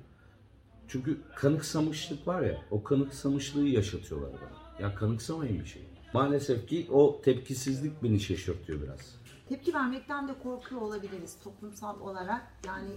[0.87, 4.81] Çünkü kanıksamışlık var ya, o kanıksamışlığı yaşatıyorlar bana.
[4.81, 5.81] Ya kanıksamayın bir şey.
[6.13, 9.15] Maalesef ki o tepkisizlik beni şaşırtıyor biraz.
[9.49, 12.41] Tepki vermekten de korkuyor olabiliriz toplumsal olarak.
[12.65, 12.89] Yani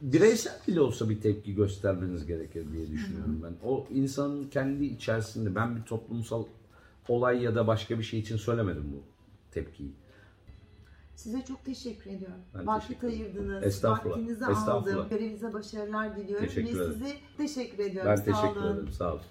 [0.00, 3.68] Bireysel bile olsa bir tepki göstermeniz gerekir diye düşünüyorum ben.
[3.68, 6.44] O insanın kendi içerisinde, ben bir toplumsal
[7.08, 9.02] olay ya da başka bir şey için söylemedim bu
[9.54, 9.92] tepkiyi.
[11.14, 12.40] size çok teşekkür ediyorum.
[12.54, 14.96] Ben Vakit teşekkür ayırdınız, Estağfurullah, vaktinizi estağfurullah.
[14.96, 15.08] aldım.
[15.10, 16.92] Görevinize başarılar diliyorum Teşekkür ve ederim.
[16.92, 18.10] size teşekkür ediyorum.
[18.10, 18.72] Ben Sağ teşekkür olun.
[18.74, 18.92] ederim.
[18.92, 19.22] Sağ olun.